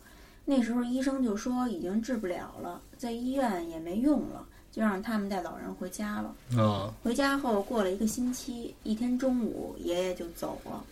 [0.46, 6.36] 那时候医生就说已经治不了了，在医院也没用了，就让他们带老人回家了。
[6.62, 10.84] 啊回家后过了一个星期，一天中午，爷爷就走了。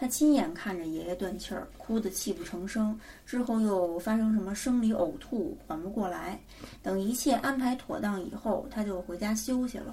[0.00, 6.38] 他亲眼看着爷爷断气儿，哭得泣不成声，之后又发生什么生理呕吐，缓不过来。
[6.82, 9.92] 等一切安排妥当以后，他就回家休息了。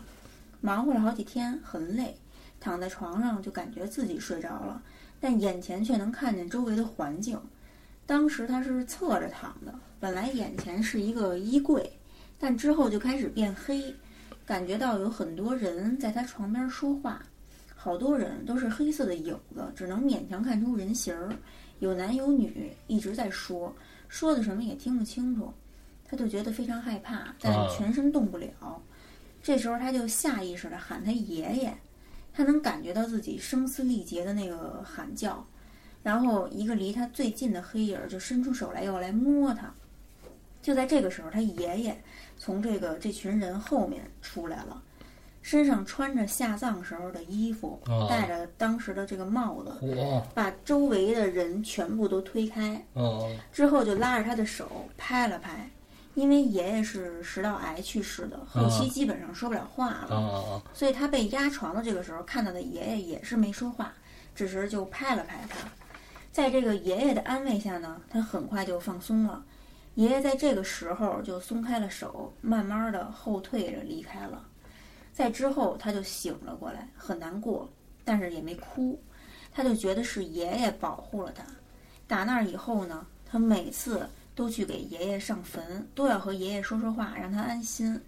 [0.61, 2.15] 忙活了好几天，很累，
[2.59, 4.79] 躺在床上就感觉自己睡着了，
[5.19, 7.39] 但眼前却能看见周围的环境。
[8.05, 11.91] 当时他是侧着躺的，本来眼前是一个衣柜，
[12.37, 13.93] 但之后就开始变黑，
[14.45, 17.21] 感觉到有很多人在他床边说话，
[17.75, 21.35] 好多人都是黑色的影子，只能勉强看出人形儿，
[21.79, 23.73] 有男有女，一直在说，
[24.07, 25.53] 说的什么也听不清楚，
[26.03, 28.81] 他就觉得非常害怕，但啊全身动不了。
[29.41, 31.73] 这时候他就下意识的喊他爷爷，
[32.33, 35.45] 他能感觉到自己声嘶力竭的那个喊叫，
[36.03, 39.73] 然后一个离他最近的黑影儿就伸出手来要来摸他。
[40.65, 41.95] 就在这个时候，他爷爷
[42.39, 44.81] 从这个这群人后面出来了，
[45.43, 55.69] 身上穿着下葬时候的衣服，哦戴着当时的这个帽子，嚯把周围的人全部都推开，哦之后就拉着他的手拍了拍。
[56.15, 63.93] 因为爷爷是食道癌去世的，后期基本上说不了话了，啊所以他被压床的这个时候看到的爷爷也是没说话，
[64.33, 65.57] 只是就拍了拍他。
[66.31, 69.43] 在这个爷爷的安慰下呢，他很快就放松了。
[69.95, 74.45] 爷爷在这个时候就松开了手，慢慢的后退着离开了。
[75.13, 77.69] 在之后他就醒了过来，很难过，
[78.03, 79.01] 但是也没哭，
[79.53, 81.43] 他就觉得是爷爷保护了他。
[82.07, 87.99] 打那儿以后呢，他每次都去给爷爷上坟，都要和爷爷说说话，让他安心。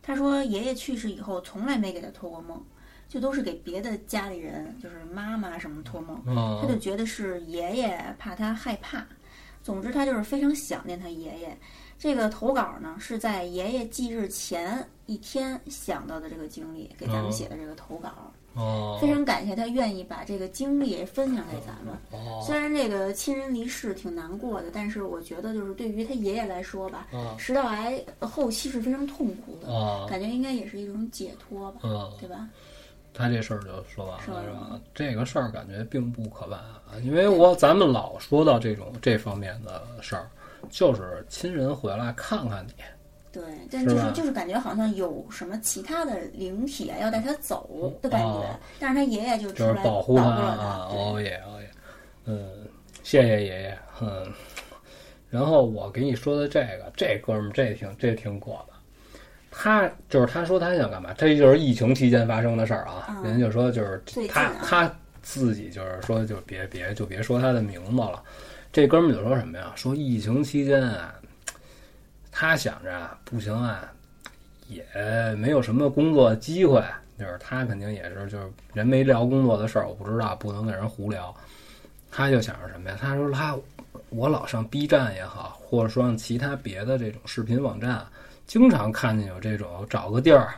[0.00, 2.64] 他说爷爷去世以后，从来没给他托过梦，
[3.08, 6.16] 就都是给别的家里人，就是妈妈什么托梦。
[6.36, 9.04] 啊他就觉得是爷爷怕他害怕。
[9.62, 11.56] 总之，他就是非常想念他爷爷。
[11.98, 18.08] 这个投稿呢，是在爷爷忌日前一天想到的这个经历，给咱们写的这个投稿。
[18.54, 21.94] 哦非常感谢他愿意把这个经历分享给咱们。
[22.10, 32.48] 哦虽然这个亲人离世挺难过的，但是我觉得就是对于他爷爷来说吧，啊食道癌后期是非常痛苦的，啊感觉应该也是一种解脱吧，嗯，对吧？
[33.12, 34.80] 他这事儿就说完了了是吧？
[34.94, 40.28] 这个事儿感觉并不可怕啊，因为我咱们老说到这种这方面的事儿，
[40.70, 42.72] 就是亲人回来看看你，
[43.32, 50.30] 对，但就是吧就是感觉好像有什么其他的灵体啊要带他走的感觉，哦但是他爷爷就出就是来保护他了。
[50.30, 51.70] 啊，对哦耶哦耶，
[52.26, 52.48] 嗯，
[53.02, 54.32] 谢谢爷爷，嗯。
[55.28, 58.74] 然后我给你说的这个，这哥们儿这挺这挺过的，
[59.50, 63.06] 他就是他说他想干嘛，这就是疫情期间发生的事儿啊。
[63.08, 64.92] 嗯人家就说就是他啊他
[65.22, 68.22] 自己就是说就别别就别说他的名字了，
[68.72, 69.72] 这哥们儿就说什么呀？
[69.76, 71.14] 说疫情期间啊，
[72.30, 73.90] 他想着啊不行啊，
[74.68, 74.84] 也
[75.36, 76.82] 没有什么工作机会，
[77.18, 81.34] 就是他肯定也是就是人没聊工作的事儿，我不知道，不能跟人胡聊。
[82.10, 82.96] 他就想着什么呀？
[82.98, 83.56] 他说他
[84.08, 88.04] 我老上 B 站也好，或者说上其他别的这种视频网站，
[88.50, 90.48] 经常看见有这种找个地儿，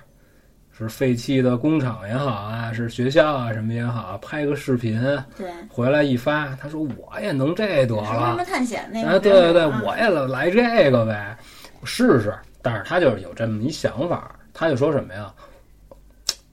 [0.75, 4.99] 是废弃的工厂也好啊，是学校啊什么也好，拍个视频
[5.37, 11.37] 对，回来一发，他说我也能这得了什了么，探险那个，啊，对对对，啊我也来这个呗，
[11.83, 12.35] 我试试。
[12.63, 15.31] 但是他就是有这么一想法，他就说什么呀？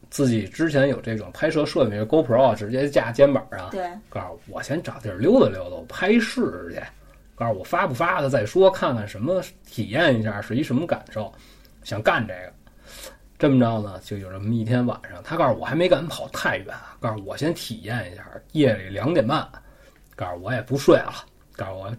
[0.09, 6.81] 自己之前有这种拍摄设备，GoPro 直接架肩膀上，对，告诉我先找地儿溜达溜达，我拍试试去。
[7.39, 11.33] 告诉我发不发的再说，看看什么体验一下是一什么感受，
[11.83, 12.53] 想干这个。
[13.37, 19.49] 这么着呢，就有这么一天晚上，他告诉我还没敢跑太远，告诉我先体验一下，夜里两点半，
[20.17, 21.13] 告诉我也不睡了，
[21.55, 21.93] 告诉我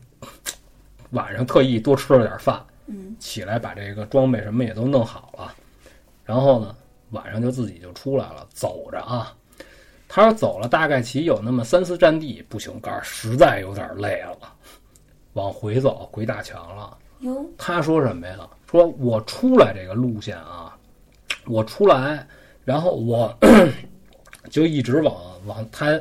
[1.13, 5.55] 晚上特意多吃了点饭，嗯，起来把这个装备什么也都弄好了，
[6.27, 6.77] 然后呢，
[7.13, 9.35] 晚上就自己就出来了，走着啊。
[10.07, 14.53] 他说走了大概其有那么三四站地，不行，告诉实在有点累了，
[15.35, 16.97] 往回走，回大墙了。
[17.21, 18.49] 哟，他说什么呀？
[18.71, 20.77] 说我出来这个路线啊，
[21.47, 22.27] 我出来，
[22.65, 23.37] 然后我
[24.49, 25.15] 就一直往
[25.45, 25.99] 往他，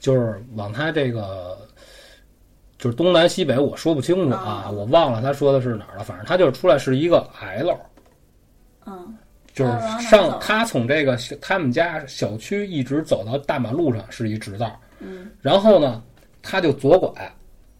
[0.00, 1.56] 就是往他这个，
[2.76, 6.04] 就是东南西北，我说不清楚啊，哦我忘了他说的是哪儿了。
[6.04, 7.78] 反正他就是出来是一个 L，
[8.86, 9.16] 嗯，
[9.54, 16.02] 就是上他从这个他们家小区一直走到大马路上是一直道，嗯然后呢，
[16.42, 17.32] 他就左拐，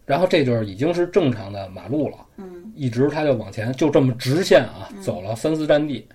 [0.08, 2.16] 然后这就是已经是正常的马路了。
[2.38, 6.08] 嗯，一直他就往前，就这么直线啊，走了三四站地，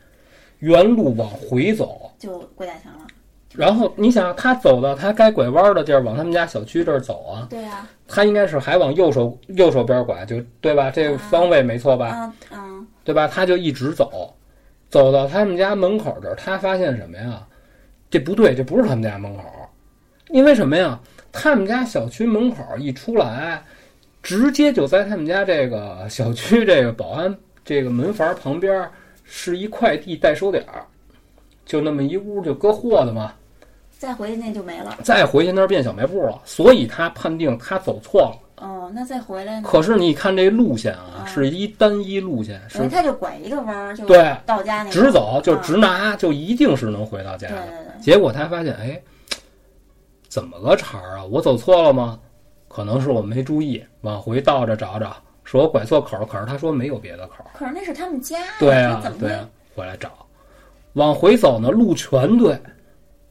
[0.58, 2.12] 原路往回走。
[2.18, 3.06] 就过大墙了。
[3.54, 10.90] 然后你想，他走到他该拐弯的地儿，往他们家小区这儿走啊，对啊，他应该是还往右手右手边拐，就对吧？
[10.90, 12.34] 这个方位没错吧？
[12.52, 13.28] 嗯嗯，对吧？
[13.28, 14.34] 他就一直走，
[14.90, 17.46] 走到他们家门口这儿，他发现什么呀？
[18.10, 19.44] 这不对，这不是他们家门口，
[20.30, 21.00] 因为什么呀？
[21.32, 23.64] 他们家小区门口一出来，
[24.24, 28.90] 直接就在他们家这个小区这个保安这个门房旁边
[29.26, 30.86] 是一快递代收点儿，
[31.66, 33.34] 就那么一屋就搁货的嘛。
[34.00, 34.98] 再回去那就没了。
[35.04, 38.40] 再回去那儿变小卖部了，所以他判定他走错了。
[38.58, 39.68] 哦，那再回来呢？
[39.68, 47.56] 可是你看这路线啊，啊是一单一路线，是哎他就拐一个弯儿就对到家那直走就啊直拿，就一定是能回到家的。
[47.56, 49.02] 对对对，结果他发现，哎，
[50.30, 51.26] 怎么个茬儿啊？
[51.26, 52.20] 我走错了吗？
[52.74, 57.52] 可能是我没注意，往回倒着找找，说我拐错口儿，可是他说没有别的口儿。
[57.54, 59.28] 可是那是他们家呀，对啊怎，么会？
[59.28, 60.10] 对啊，回来找，
[60.94, 62.60] 往回走呢，路全对，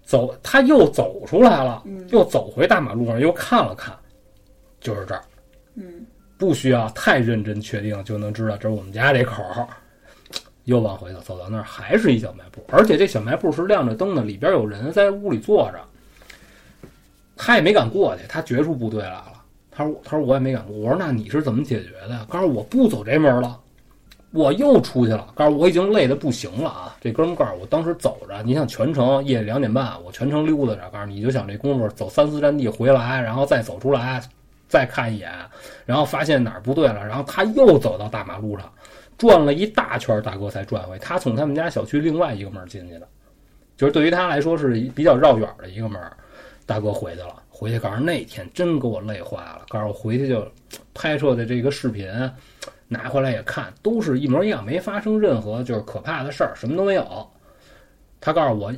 [0.05, 3.93] 走他又走出来了，嗯又走回大马路上，又看了看，
[4.81, 5.25] 就是这儿，
[5.75, 6.07] 嗯，
[6.39, 9.67] 不需要太认真确定就能知道这是我们家这口儿。
[10.67, 15.81] 又往回走，走到那儿还是一小卖部，而且这小卖部是亮着灯的，里边有人在屋里坐着。
[17.37, 19.32] 他也没敢过去，他觉出不对来了。
[19.75, 23.59] 他说：“他说我也没敢。”我说：“那你是怎么解决的呀？”告诉我不走这门了，
[24.31, 25.33] 我又出去了。
[25.35, 26.97] 告诉我已经累得不行了啊！
[27.01, 30.91] 这哥们告诉我当时走着，你想全程夜里两点半，我全程溜达着。
[30.91, 34.23] 告诉你就想这功夫走三四站地回来，然后再走出来，
[34.69, 35.33] 再看一眼，
[35.87, 38.71] 然后发现哪儿不对了，然后他又走到大马路上，
[39.17, 40.99] 转了一大圈，大哥才转回。
[40.99, 43.09] 他从他们家小区另外一个门进去的，
[43.77, 45.99] 就是对于他来说是比较绕远的一个门。
[46.65, 50.45] 大哥回去了，回去告诉那天真给我累坏了，告诉我回去就
[50.93, 52.09] 拍摄的这个视频
[52.89, 57.25] 拿回来也看，都是一模一样，没发生任何就是可怕的事儿，什么都没有。
[58.21, 58.75] 他告诉我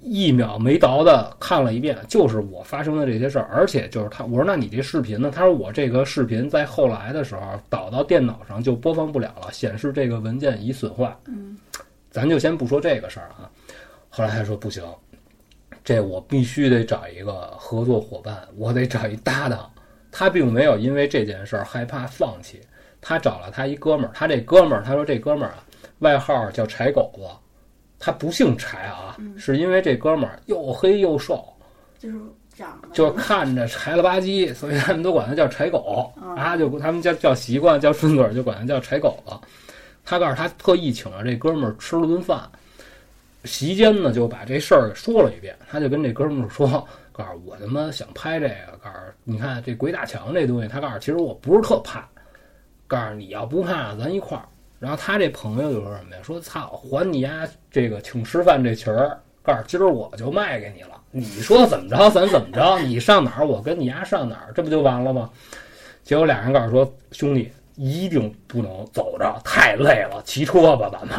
[0.00, 5.30] 一秒没倒的看了一遍，就是我发生的这些事儿，而且就是他，我说那你这视频呢？
[5.30, 11.14] 他说我这个视频在后来的时候导到电脑上就播放不了了，显示这个文件已损坏。
[11.26, 11.56] 嗯，
[12.10, 13.50] 咱就先不说这个事儿啊。
[14.08, 14.82] 后来他说不行，
[15.84, 19.70] 这我必须得找一个合作伙伴，我得找一搭档。
[20.10, 22.60] 他并没有因为这件事儿害怕放弃，
[23.00, 25.64] 他找了他一哥们儿，他这哥们儿他说这哥们儿啊，
[26.00, 27.22] 外号叫柴狗子，
[27.98, 31.42] 他不姓柴啊，是因为这哥们儿又黑又瘦，
[31.98, 32.18] 就是
[32.54, 39.34] 长得就看着柴了吧唧，所以他们都管他叫柴狗嗯啊，就他们叫叫习惯，叫顺嘴儿就管他叫柴狗子。
[40.04, 42.46] 他告诉他特意请了这哥们儿吃了顿饭，
[43.44, 45.56] 席间呢就把这事儿说了一遍。
[45.68, 52.08] 他就跟这哥们儿说：“告诉我他妈想拍这个，告诉你看这鬼打墙这东西，他告诉其实我不是特怕，
[52.86, 54.44] 告诉你要不怕咱一块儿。”
[54.78, 56.22] 然后他这朋友就说什么呀？
[56.22, 61.00] 说操，还你丫这个请吃饭这群儿，告诉今儿我就卖给你了。
[61.10, 65.30] 你说怎么着咱怎么着，你上哪儿我跟你丫上哪儿，这不就完了吗？
[66.02, 71.16] 结果俩人告诉说兄弟一定不能走着，太累了，骑车吧咱们。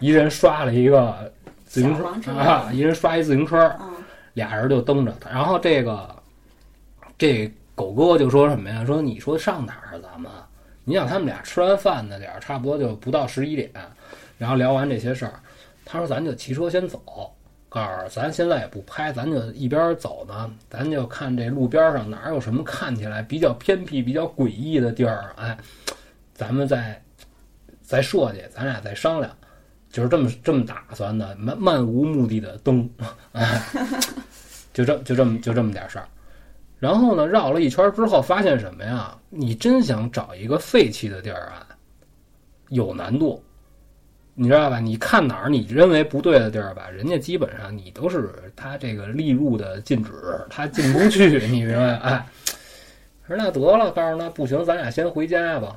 [0.00, 1.32] 一人刷了一个
[1.68, 3.94] 自行车啊， 一人刷一自行车，嗯
[4.34, 5.12] 俩人就蹬着。
[5.30, 6.08] 然后这个
[7.16, 8.84] 这狗哥就说什么呀？
[8.84, 10.30] 说你说上哪儿啊咱们？
[10.84, 13.70] 你想他们俩吃完饭那点儿，差不多就不到十一点，
[14.38, 15.34] 然后聊完这些事儿，
[15.84, 17.02] 他说咱就骑车先走，
[17.68, 25.58] 告诉咱现在也不拍，咱就一边走呢，咱就看这路边上哪儿有什么看起来比较偏僻、比较诡异的地儿，哎，
[26.32, 26.98] 咱们再
[27.82, 29.30] 再设计，咱俩再商量，
[29.98, 32.88] 就是这么这么打算的，漫漫无目的的蹬，
[33.32, 33.60] 哎，
[34.72, 36.06] 就这就这么就这么点事儿。
[36.78, 39.12] 然后呢，绕了一圈之后，发现什么呀？
[39.28, 41.66] 你真想找一个废弃的地儿啊，
[42.68, 43.42] 有难度，
[44.34, 44.78] 你知道吧？
[44.78, 50.12] 你看哪儿你认为不对的地儿吧，人家基本上你都是他这个立入的禁止，
[50.48, 51.96] 他进不去， 你明白？
[51.96, 52.24] 哎，
[53.26, 55.76] 说那得了，告诉那不行，咱俩先回家吧。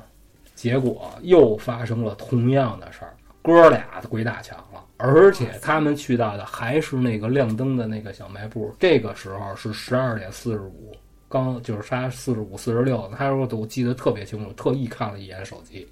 [0.54, 3.12] 结果又发生了同样的事儿，
[3.42, 8.72] 哥俩鬼打墙了，而且他们去到的还是那个亮灯的那个小卖部。
[8.78, 10.94] 这个时候是十二点四十五，
[11.28, 15.90] 刚就是他四十五、四十六，他说的我记得特别清楚，特意看了一眼手机，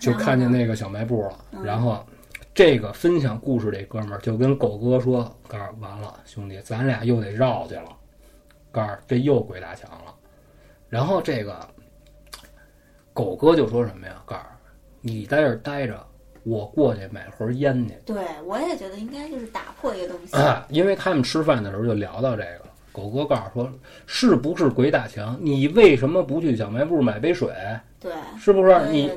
[0.00, 1.44] 就看见那个小卖部了。
[1.62, 2.04] 然后
[2.52, 7.96] 这个分享故事这哥们儿就跟狗哥说：“告诉完了，兄弟，咱俩又得绕去了，
[8.72, 10.12] 告诉这又鬼打墙了。”
[10.90, 11.68] 然后这个
[13.12, 14.20] 狗哥就说什么呀？
[14.26, 14.42] 告诉
[15.00, 16.06] 你在这儿待着，
[16.42, 17.94] 我过去买盒烟去。
[18.04, 20.36] 对，我也觉得应该就是打破一个东西。
[20.36, 22.64] 啊，因为他们吃饭的时候就聊到这个了。
[22.92, 23.72] 狗哥告诉说，
[24.06, 25.38] 是不是鬼打墙？
[25.40, 27.48] 你为什么不去小卖部买杯水？
[28.00, 28.88] 对，是不是？
[28.90, 29.10] 你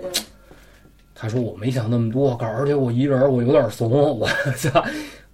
[1.15, 4.27] 他说我没想那么多，告诉而且我一人儿我有点怂，我
[4.57, 4.83] 操，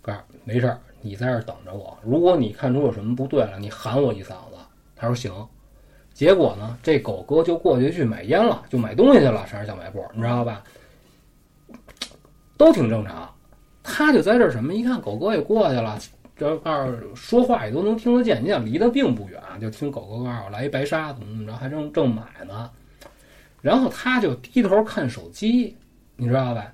[0.01, 1.97] 告诉没事儿，你在这儿等着我。
[2.03, 4.57] 如果你看出有什么不对了，你喊我一嗓子。
[4.95, 5.31] 他说行。
[6.17, 10.63] 结果呢，这狗哥就过去去买烟了，就买东西去了，上小卖部，你知道吧？
[12.57, 13.31] 都挺正常。
[13.83, 15.95] 他就在这什么，一看狗哥也过去了，
[16.35, 18.43] 这告诉说话也都能听得见。
[18.43, 22.67] 你想离得并不远，就听狗哥告诉我来一白沙怎么怎么着，还正正买呢。
[23.61, 25.77] 然后他就低头看手机，
[26.15, 26.73] 你知道吧？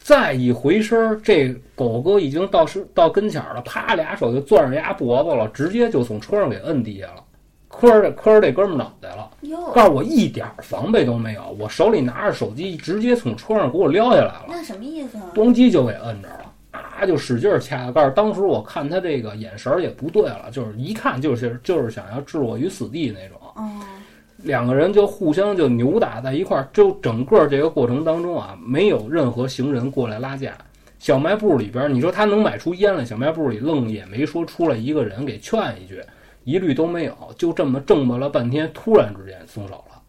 [0.00, 7.24] 再一回身，这狗哥已经到是到跟前了，啪，俩手就攥着牙脖子了，直接就从车上给摁地下了，
[7.72, 9.30] 磕着磕着这哥们儿脑袋了。
[9.74, 15.24] 告诉我一点防备都没有，我手里拿着手机，直接从车上给我撩下来了，那什么意思啊？
[15.34, 17.90] 咣叽就给摁着了，啊，就使劲儿掐。
[17.90, 23.38] 告诉当时我看他这个眼神儿也不对了，就是一看就是就是想要置我于死地那种。
[23.56, 23.80] 哦，
[24.38, 30.52] 两个人就互相就扭打在一块儿，就整个这个过程当中啊，没有任何行人过来拉架。
[30.98, 36.00] 小卖部里边儿，你说他能买出烟来，小卖部里愣也没说出来一个人给劝一句，
[36.44, 37.16] 一律都没有。
[37.36, 40.02] 就这么挣巴了半天，突然之间松手了。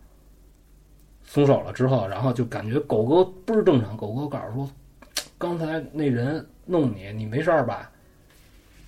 [1.24, 3.98] 松手了之后，然后就感觉狗哥倍儿正常。
[3.98, 4.70] 狗哥告诉说，
[5.38, 7.90] 刚才那人弄你，你没事儿吧？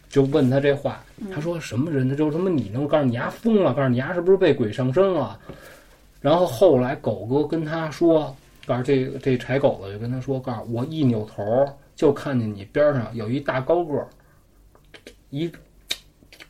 [0.07, 2.07] 就问他这话，他说什么人？
[2.07, 5.37] 他就他妈你弄，告诉你丫疯了，告诉你丫是不是被鬼上身了？
[6.21, 8.33] 然后后来狗哥跟他说，
[8.65, 14.07] 告诉这这柴狗子就跟他说，告诉我一扭头就看见你边上有一大高个儿，
[15.31, 15.51] 一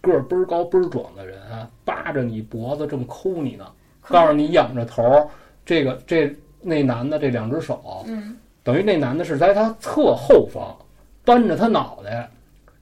[0.06, 3.66] 个儿倍儿高倍儿壮的人啊，扒着你脖子正抠你呢，
[4.08, 5.30] 告诉你仰着头，
[5.66, 10.76] 这个这那男的这两只手，嗯，等于那男的是在他侧后方
[11.24, 12.30] 扳着他脑袋，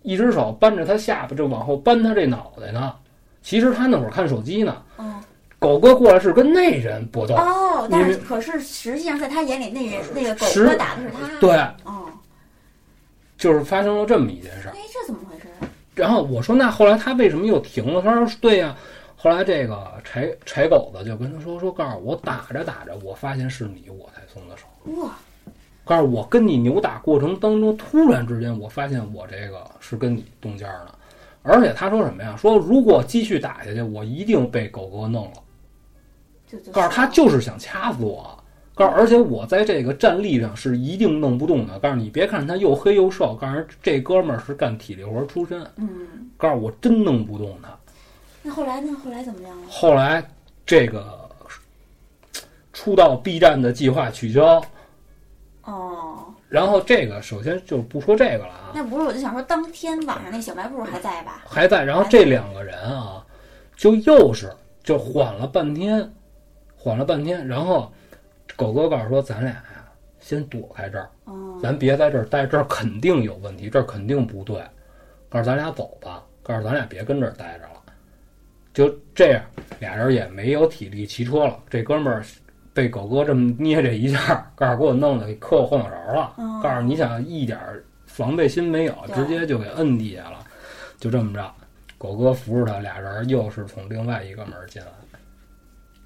[0.02, 2.94] 一只手扳着他下巴，就往后扳他这脑袋呢。
[3.42, 5.22] 其实他那会儿看手机呢，嗯，
[5.60, 11.40] 狗哥过来是跟那人搏斗，哦，但是可是实际上在他眼里，那人那个狗哥打的是他。
[11.42, 11.52] 对，
[11.84, 12.06] 哦，
[13.38, 14.72] 就是发生了这么一件事儿。
[14.72, 15.43] 哎，这怎么回事？
[15.96, 18.02] 然后我说那后来他为什么又停了？
[18.02, 18.76] 他说对呀、
[19.16, 24.66] 后来这个柴柴狗子就跟他说说，告诉我打着打着，我发现是你，我才松的手。
[25.02, 25.12] 哇，
[25.84, 30.96] 告诉我跟你扭打过程当中，突然之间我发现我这个是跟你动尖儿呢，
[31.42, 32.36] 而且他说什么呀？
[32.36, 35.34] 说如果继续打下去，我一定被狗哥弄了。
[36.72, 38.43] 告诉他就是想掐死我。
[38.76, 41.78] 告诉而且我在这个站立上是一定弄不动的。
[41.80, 45.66] 告诉你别看他又黑又瘦，告诉这哥们儿是干体力活出身。
[45.76, 45.90] 嗯，
[46.38, 47.70] 告诉我真弄不动他。
[48.42, 48.92] 那后来呢？
[49.04, 49.68] 后来怎么样了？
[49.70, 50.24] 后来
[50.66, 51.30] 这个
[52.74, 54.62] 出道 B 站的计划取消，
[55.64, 61.44] 哦，然后这个首先就不说这个了啊，那不是，我就想说，当天晚上那小卖部还在吧？
[61.46, 61.86] 还在。
[61.86, 63.24] 然后这两个人啊，
[63.78, 64.52] 就又是
[64.84, 66.12] 就缓了半天，
[66.76, 67.48] 缓了半天。
[67.48, 67.94] 然后
[68.56, 69.64] 狗哥告诉说，咱俩呀，
[70.20, 74.62] 先躲开这儿，哦，咱别在这儿待，这儿肯定有问题，这儿肯定不对。
[75.30, 77.82] 告诉咱俩走吧，告诉咱俩别跟这儿待着了。
[78.74, 79.44] 就这样，
[79.80, 81.60] 俩人也没有体力骑车了。
[81.70, 82.24] 这哥们儿
[82.74, 86.34] 被狗哥这么捏这一下，告诉给我弄的磕我后脑勺了。
[86.40, 87.60] 嗯告诉你想一点
[88.06, 90.46] 防备心没有，直接就给摁地下了。
[91.00, 91.52] 就这么着，
[91.98, 95.20] 狗哥扶着他，俩人又是从另外一个门进来，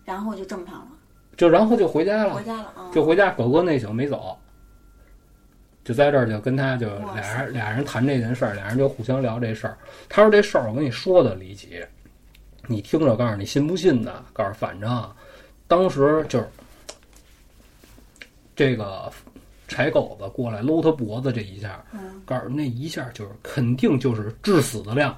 [0.03, 0.87] 然后就正常了，
[1.37, 2.43] 就然后就回家了回。
[2.43, 2.91] 家了啊。
[2.93, 4.35] 就回家，狗哥那宿没走，
[5.85, 9.77] 就在这儿就跟他就俩人俩人谈这件事儿，俩人就互相聊这事儿。
[10.09, 11.81] 他说这事儿我跟你说的离奇，
[12.65, 15.15] 你听着，告诉你信不信的，告诉反正啊
[15.67, 16.47] 当时就是
[18.55, 19.11] 这个
[19.67, 25.15] 柴狗子过来搂他脖子这一下，嗯，告诉那一下就是肯定就是致死的量，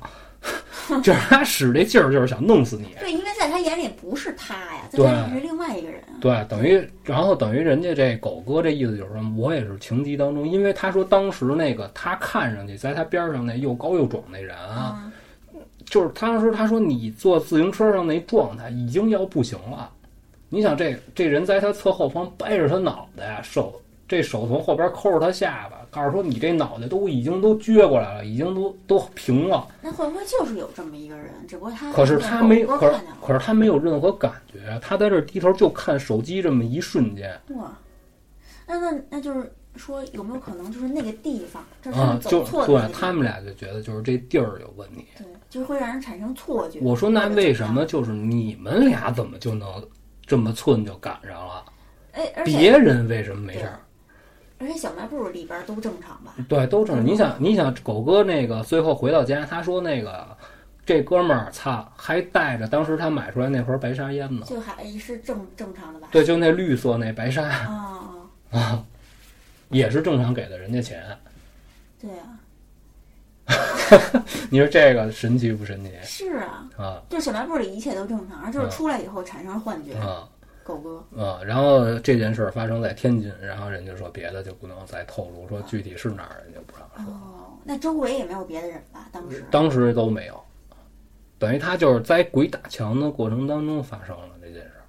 [1.03, 2.95] 就是他使这劲儿就是想弄死你。
[2.99, 6.01] 对，因为在他眼里不是他呀，在他眼里是另外一个人。
[6.19, 15.11] 对，等于然后等于人家这狗哥这意思就是说，我也是情急当中，因为他说当时那个他看上去在他边上那又高又壮那人啊，
[15.53, 19.89] 嗯，就是当时他说你坐自行车上那状态已经要不行了，
[20.49, 31.31] 你想这这人在他侧后方掰着他脑袋，手这手从后边抠着他下巴，告诉说你这脑袋都已经都撅过来了，已经都都平了，那会不会就是有这么一个人？
[31.47, 37.39] 只不过他可是他没，可是可是他没有任何感觉，他在这儿低头就看手机这么一瞬间。
[37.49, 37.71] 哇，
[38.65, 45.05] 那那那就是说，有没有可能就是那个地方，这是走错的地方对他们俩就觉得就是这地儿有问题。
[45.15, 46.79] 对，就是会让人产生错觉。
[46.81, 47.85] 我说那为什么？
[47.85, 49.69] 就是你们俩怎么就能
[50.25, 51.63] 这么寸就赶上了？
[52.13, 53.79] 哎，而别且人为什么没事儿？
[54.59, 56.35] 而且小卖部里边都正常吧？
[56.47, 57.05] 对，都正常。
[57.05, 60.27] 你想，你想，狗哥那个最后回到家，他说那个
[60.85, 64.45] 这哥们儿，操，还带着当时他买出来那盒白沙烟呢。
[64.45, 66.09] 就还是正正常的吧？
[66.11, 68.19] 对，就那绿色那白沙啊
[68.51, 68.83] 啊， 啊，
[69.69, 71.03] 也是正常给的人家钱。
[72.01, 72.39] 对啊，
[74.49, 77.01] 你说这个神奇不神奇是啊，啊？
[77.09, 80.27] 就小卖部里一切都正常，而就是嗯出来以后产生了幻觉，啊！
[80.69, 81.23] 狗哥。
[81.23, 89.09] 啊，然后这件事儿发生在天津，然后人家说别的就不能再透露，说具体是哪儿人家不让说，哦，那周围也没有别的人吧？
[89.11, 90.39] 当时当时都没有，
[91.39, 94.85] 等于他就是在鬼打墙的过程当中发生了这件事儿，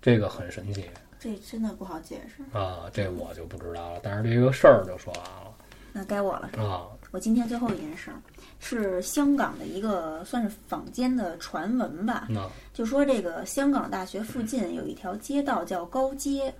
[0.00, 0.86] 这个很神奇
[1.20, 2.42] 这真的不好解释。
[2.58, 5.54] 啊，这我就不知道了，但是这个事儿就说完了
[5.92, 6.64] 那该我了，是吧？
[6.64, 8.20] 啊，我今天最后一件事儿
[8.58, 12.28] 是香港的一个算是坊间的传闻吧，
[12.74, 16.52] 就说这个香港大学附近有一条街道叫高街，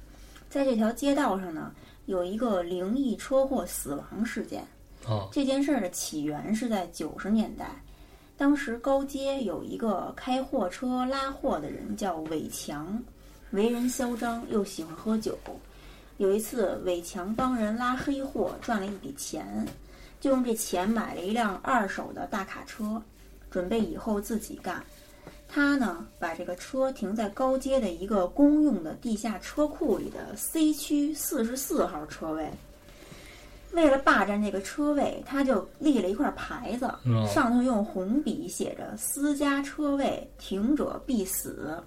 [0.48, 1.72] 在这条街道上呢，
[2.06, 4.64] 有一个灵异车祸死亡事件。
[5.06, 7.66] 哦这件事儿的起源是在九十年代，
[8.36, 13.02] 当时高街有一个开货车拉货的人叫伟强，
[13.50, 15.38] 为人嚣张又喜欢喝酒。
[16.16, 19.64] 有一次，伟强帮人拉黑货赚了一笔钱，
[20.20, 23.02] 就用这钱买了一辆二手的大卡车，
[23.50, 24.82] 准备以后自己干。
[25.48, 32.50] 他呢，把这个车停在高街的一个公用的地下车库里的 C 区四十四号车位。
[33.72, 41.82] 为了霸占这个车位，他就立了一块牌子，哦上头用红笔写着“私家车位，停者必死”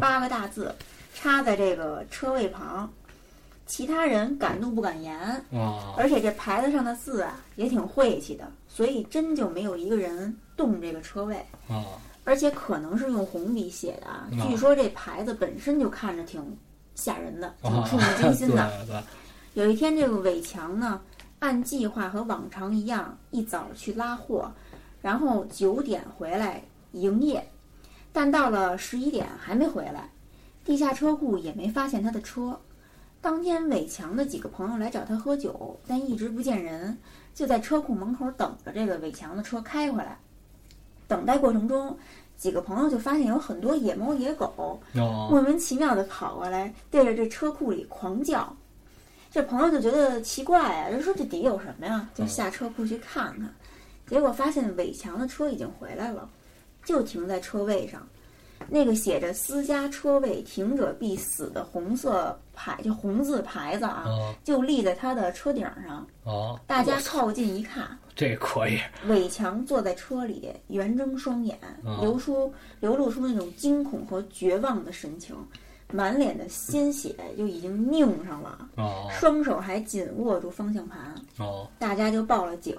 [0.00, 0.74] 八个大字，
[1.14, 2.90] 插在这个车位旁。
[3.66, 5.18] 其他人敢怒不敢言，
[5.52, 11.36] 啊而且这牌子上的字啊也挺晦气的，所以真就没有一个人动这个车位。
[11.68, 11.84] 啊
[12.24, 14.28] 而且可能是用红笔写的啊。
[14.32, 16.40] 哦据说这牌子本身就看着挺
[16.94, 19.04] 吓人的，挺啊触目惊心的。
[19.54, 21.00] 有一天，这个伟强呢，
[21.38, 24.50] 按计划和往常一样，一早去拉货，
[25.00, 26.62] 然后九点回来
[26.92, 27.48] 营业，
[28.12, 30.10] 但到了十一点还没回来，
[30.64, 32.58] 地下车库也没发现他的车。
[33.26, 36.96] 当天，伟强的几个朋友来找他喝酒，但一直不见人，
[37.34, 40.16] 就在车库门口等着这个伟强的车开回来。
[41.08, 41.98] 等待过程中，
[42.36, 48.56] 几个朋友就发现有很多野猫野狗，哦莫名其妙的跑过来，对着这车库里狂叫。
[49.32, 52.08] 这朋友就觉得奇怪啊，就说这底有什么呀？
[52.14, 53.52] 就下车库去看看，
[54.06, 56.30] 结果发现伟强的车已经回来了，
[56.84, 58.06] 就停在车位上。
[58.68, 66.06] 那个写着“私家车位，停者必死”的红色牌，就红字牌子啊，啊就立在他的车顶上。
[66.24, 66.58] 哦！
[66.66, 75.36] 大家靠近一看，这可以伟强坐在车里，圆睁双眼，哦流出流露出那种惊恐和绝望的神情，
[75.92, 81.14] 满脸的鲜血就已经拧上了，哦双手还紧握住方向盘。
[81.38, 82.76] 哦大家就报了警。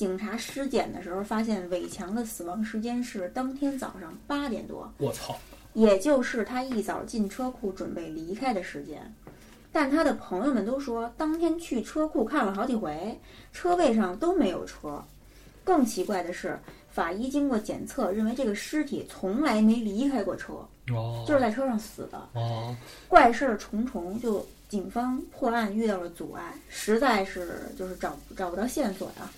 [0.00, 5.38] 警察尸检的时候发现，伟强的死亡时间是当天早上八点多，我操
[5.74, 9.14] 也就是他一早进车库准备离开的时间。
[9.70, 13.14] 但他的朋友们都说，当天去车库看了好几回，
[13.52, 15.04] 车位上都没有车。
[15.64, 16.58] 更奇怪的是，
[16.90, 20.54] 法医经过检测，认为这个尸体从来没离开过车，
[20.94, 22.18] 哦就是在车上死的。
[22.32, 22.74] 哦
[23.06, 29.30] 怪事儿重重，就警方破案遇到了阻碍，实在是就是找找不着线索呀、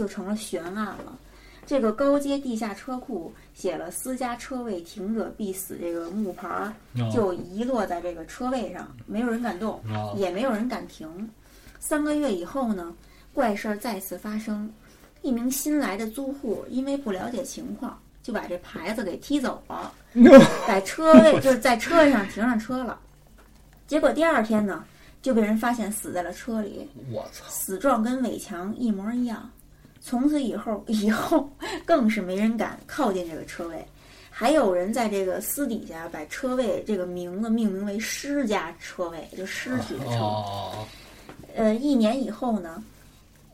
[0.00, 1.18] 就成了悬案了。
[1.66, 11.28] 这个高街地下车库写了“私家车位，停者必死”这个木牌儿，哦就遗落在这个车位上，没有人敢动，哦也没有人敢停。
[11.78, 12.94] 三个月以后呢，
[13.34, 14.72] 怪事儿再次发生，
[15.20, 19.92] 一名新来的租户因为不了解情况，就把这牌子给踢走了。
[20.66, 22.98] 在车位就是在车位上停上车了，
[23.86, 24.82] 结果第二天呢，
[25.20, 29.48] 就被人发现死在了车里，我操死状跟伟强一模一样。
[30.00, 31.50] 从此以后， 以后
[31.84, 33.84] 更是没人敢靠近这个车位，
[34.30, 40.12] 还有人在这个私底下把车位这个名字命名为“尸家车位”，就尸体的车。
[40.12, 40.86] 哦
[41.56, 42.82] 呃，一年以后呢，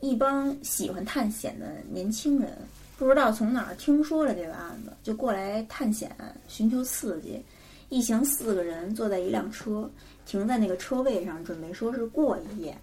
[0.01, 2.55] 一帮喜欢探险的年轻人，
[2.95, 6.15] 不知道从哪儿听说了这个案子，就过来探险，
[6.47, 7.43] 寻求刺激。
[7.89, 9.89] 一行四个人坐在一辆车，
[10.27, 12.77] 停在那个车位上，准备说是过一夜，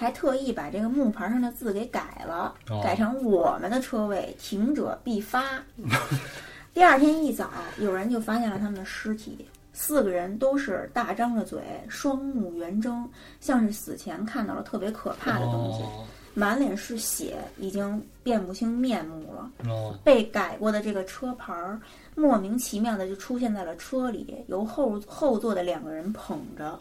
[0.00, 5.44] 还特意把这个木牌上的字给改了，哦改成我们的车位，停者必发。
[6.72, 13.06] 第二天一早，有人就发现了他们的尸体，四个人都是大张着嘴，双目圆睁，
[13.42, 19.50] 像是死前看到了特别可怕的东西，哦满脸是血，已经辨不清面目了。
[19.68, 21.78] 哦被改过的这个车牌儿，
[22.14, 26.80] 莫名其妙的就出现在了车里，由后后座的两个人捧着，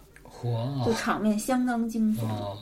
[0.85, 2.23] 就场面相当惊悚。
[2.23, 2.57] 哦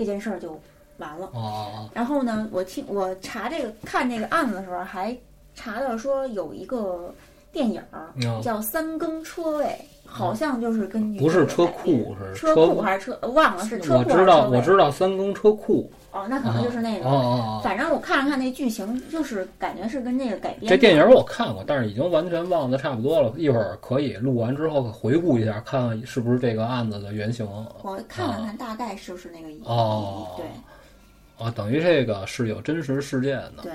[0.00, 0.58] 这件事儿就
[0.96, 1.28] 完了。
[1.34, 5.14] 哦然后呢，我听我查这个看这个案子的时候，还
[5.54, 7.14] 查到说有一个
[7.52, 9.64] 电影儿哦叫《三更车位》，
[10.04, 17.06] 好像就是根据不是车库，是车库还是车，忘了是车库我知道，我知道三更车库，哦，那可能就是那个。
[17.06, 17.60] 哦哦哦。
[17.62, 20.68] 反正我看了看那剧情，就是感觉是跟那个改编。
[20.68, 23.32] 这电影我看过，但是已经完全忘得差不多了。
[23.36, 27.46] 一会儿可以录完之后回顾一下，看看是不是这个案子的原型。
[27.82, 30.46] 我看了看，大概是不是那个意思哦，对。
[31.44, 33.62] 啊，等于这个是有真实事件的。
[33.62, 33.72] 对，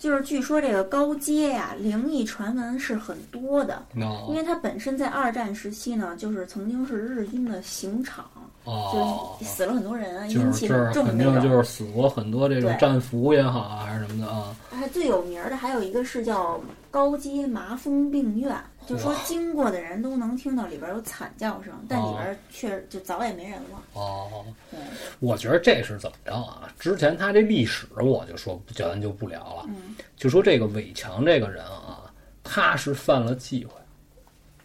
[0.00, 8.24] 就是据说这个高街呀，灵异传闻是很多的，哦、因为它本身在二战时期呢，就是曾经是日军的刑场，
[8.64, 14.56] 哦，就是死了很多人啊，就是阴气很重肯定就是死过很多这种战俘也好啊，还是什么的啊。
[14.70, 16.58] 还最有名的还有一个是叫
[16.90, 18.54] 高街麻风病院。
[18.86, 23.80] 就说经过的人都能听到里边有惨叫声，但里边却就早也没人了。
[23.92, 24.80] 哦，对，
[25.20, 26.68] 我觉得这是怎么着啊？
[26.76, 32.12] 之前他这历史我就说咱就不聊了，嗯，就说这个伟强这个人啊，
[32.42, 33.72] 他是犯了忌讳。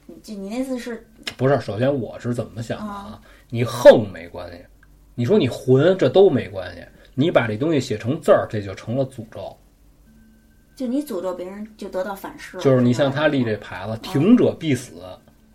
[0.08, 1.06] 你就你那次是？
[1.38, 3.22] 不是，首先我是怎么想的啊？
[3.50, 4.58] 你横没关系，
[5.14, 9.56] 你说你混这都没关系，你把这东西写成字儿，这就成了诅咒。
[10.76, 12.58] 就你诅咒别人，就得到反噬。
[12.60, 14.94] 就是你像他立这牌子“停者必死”，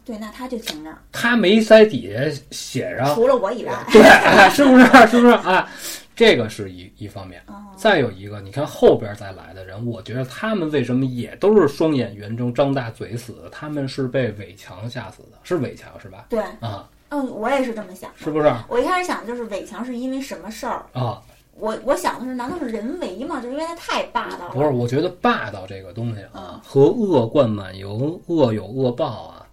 [0.04, 0.90] 对，那他就停着。
[1.12, 4.02] 他没在底下写上，除了我以外，对，
[4.50, 4.84] 是不是？
[5.08, 5.32] 是不是？
[5.34, 5.68] 啊，
[6.16, 7.42] 这个是一一方面。
[7.76, 13.48] 再有一个，你看后边再来的人，我觉得他们为什么也都是双眼圆睁、张大嘴死的？
[13.50, 16.26] 他们是被伟强吓死的，是伟强是吧？
[16.28, 18.52] 对，啊，嗯，我也是这么想，是不是？
[18.68, 21.22] 我一开始想就是伟强是因为什么事儿啊？
[21.60, 23.40] 我我想的是，难道是人为吗？
[23.40, 24.54] 就是因为他太霸道了。
[24.54, 27.88] 不是，我觉得霸道这个东西啊，和恶贯满盈、
[28.26, 29.46] 恶有恶报啊，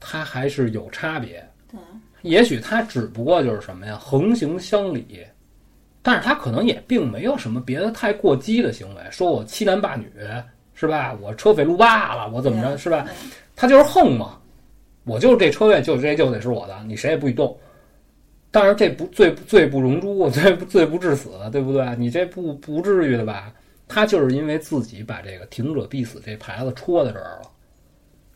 [0.00, 1.46] 它还是有差别。
[1.70, 1.78] 对，
[2.22, 5.26] 也许他只不过就是什么呀，横行乡里，
[6.02, 10.10] 但是他可能也并没有什么别的太过激的行为，说我欺男霸女
[10.74, 11.16] 是吧？
[11.20, 13.06] 我车匪路霸了，我怎么着是吧？
[13.56, 14.38] 他就是横嘛，
[15.04, 17.56] 我就是这车位，就这就得是我的，你谁也不许动。
[18.54, 21.84] 但是这不罪罪不容诛， 罪罪不至死，对不对？
[21.98, 23.52] 你这不不至于的吧？
[23.88, 27.50] 他就是因为自己把这个“停者必死”这牌子戳在这儿了。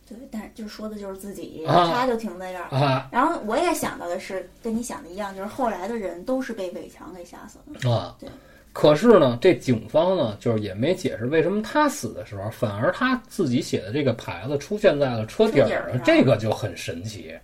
[0.09, 2.69] 对，但是就说的就是自己，啊、他就停在这儿。
[2.77, 7.89] 啊，然后我也想到的是，跟你想的一样，就是后来的人都是被伟强给吓死的。
[7.89, 8.29] 啊，对。
[8.73, 17.35] 可是呢，这警方呢，就是也没解释为什么他死的时候，反而他自己写的这个牌子出现在了车底儿上，这个就很神奇。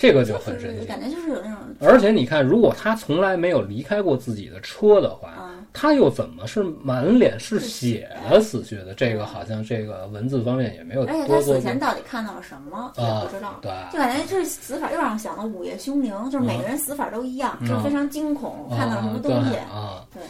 [0.00, 1.58] 这个就很神奇，感觉就是有那种。
[1.78, 8.94] 而且你看，如果他从来没有离开过自己的车的话，嗯、他又怎么是满脸是血的死去的？
[8.94, 11.14] 这个好像这个文字方面也没有多。
[11.14, 20.06] 而且他死前到底看到了什么也不知道，对，就感觉这死法又让我想到《午夜凶铃》，就是每个人死法都一样，嗯、就是非常惊恐，看到什么东西啊？
[20.14, 20.22] 对，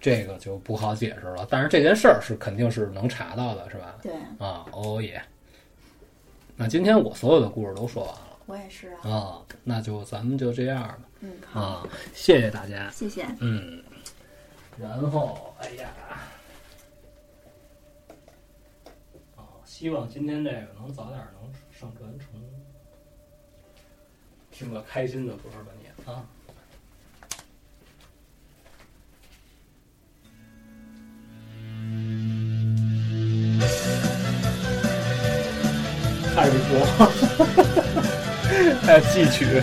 [0.00, 1.44] 这个就不好解释了。
[1.50, 3.96] 但是这件事儿是肯定是能查到的，是吧？
[4.00, 5.20] 对啊，哦耶。
[6.54, 8.20] 那今天我所有的故事都说完了。
[8.52, 10.98] 我也是啊，啊，那就咱们就这样吧。
[11.20, 13.26] 嗯，好，啊，谢谢大家，谢谢。
[13.40, 13.82] 嗯，
[14.78, 15.88] 然后，哎呀，
[19.36, 22.28] 哦，希望今天这个能早点能上传成，
[24.50, 26.22] 听个开心的歌吧你啊。
[36.34, 36.80] 开始说，
[37.86, 37.91] 还
[38.82, 39.62] 还有戏曲。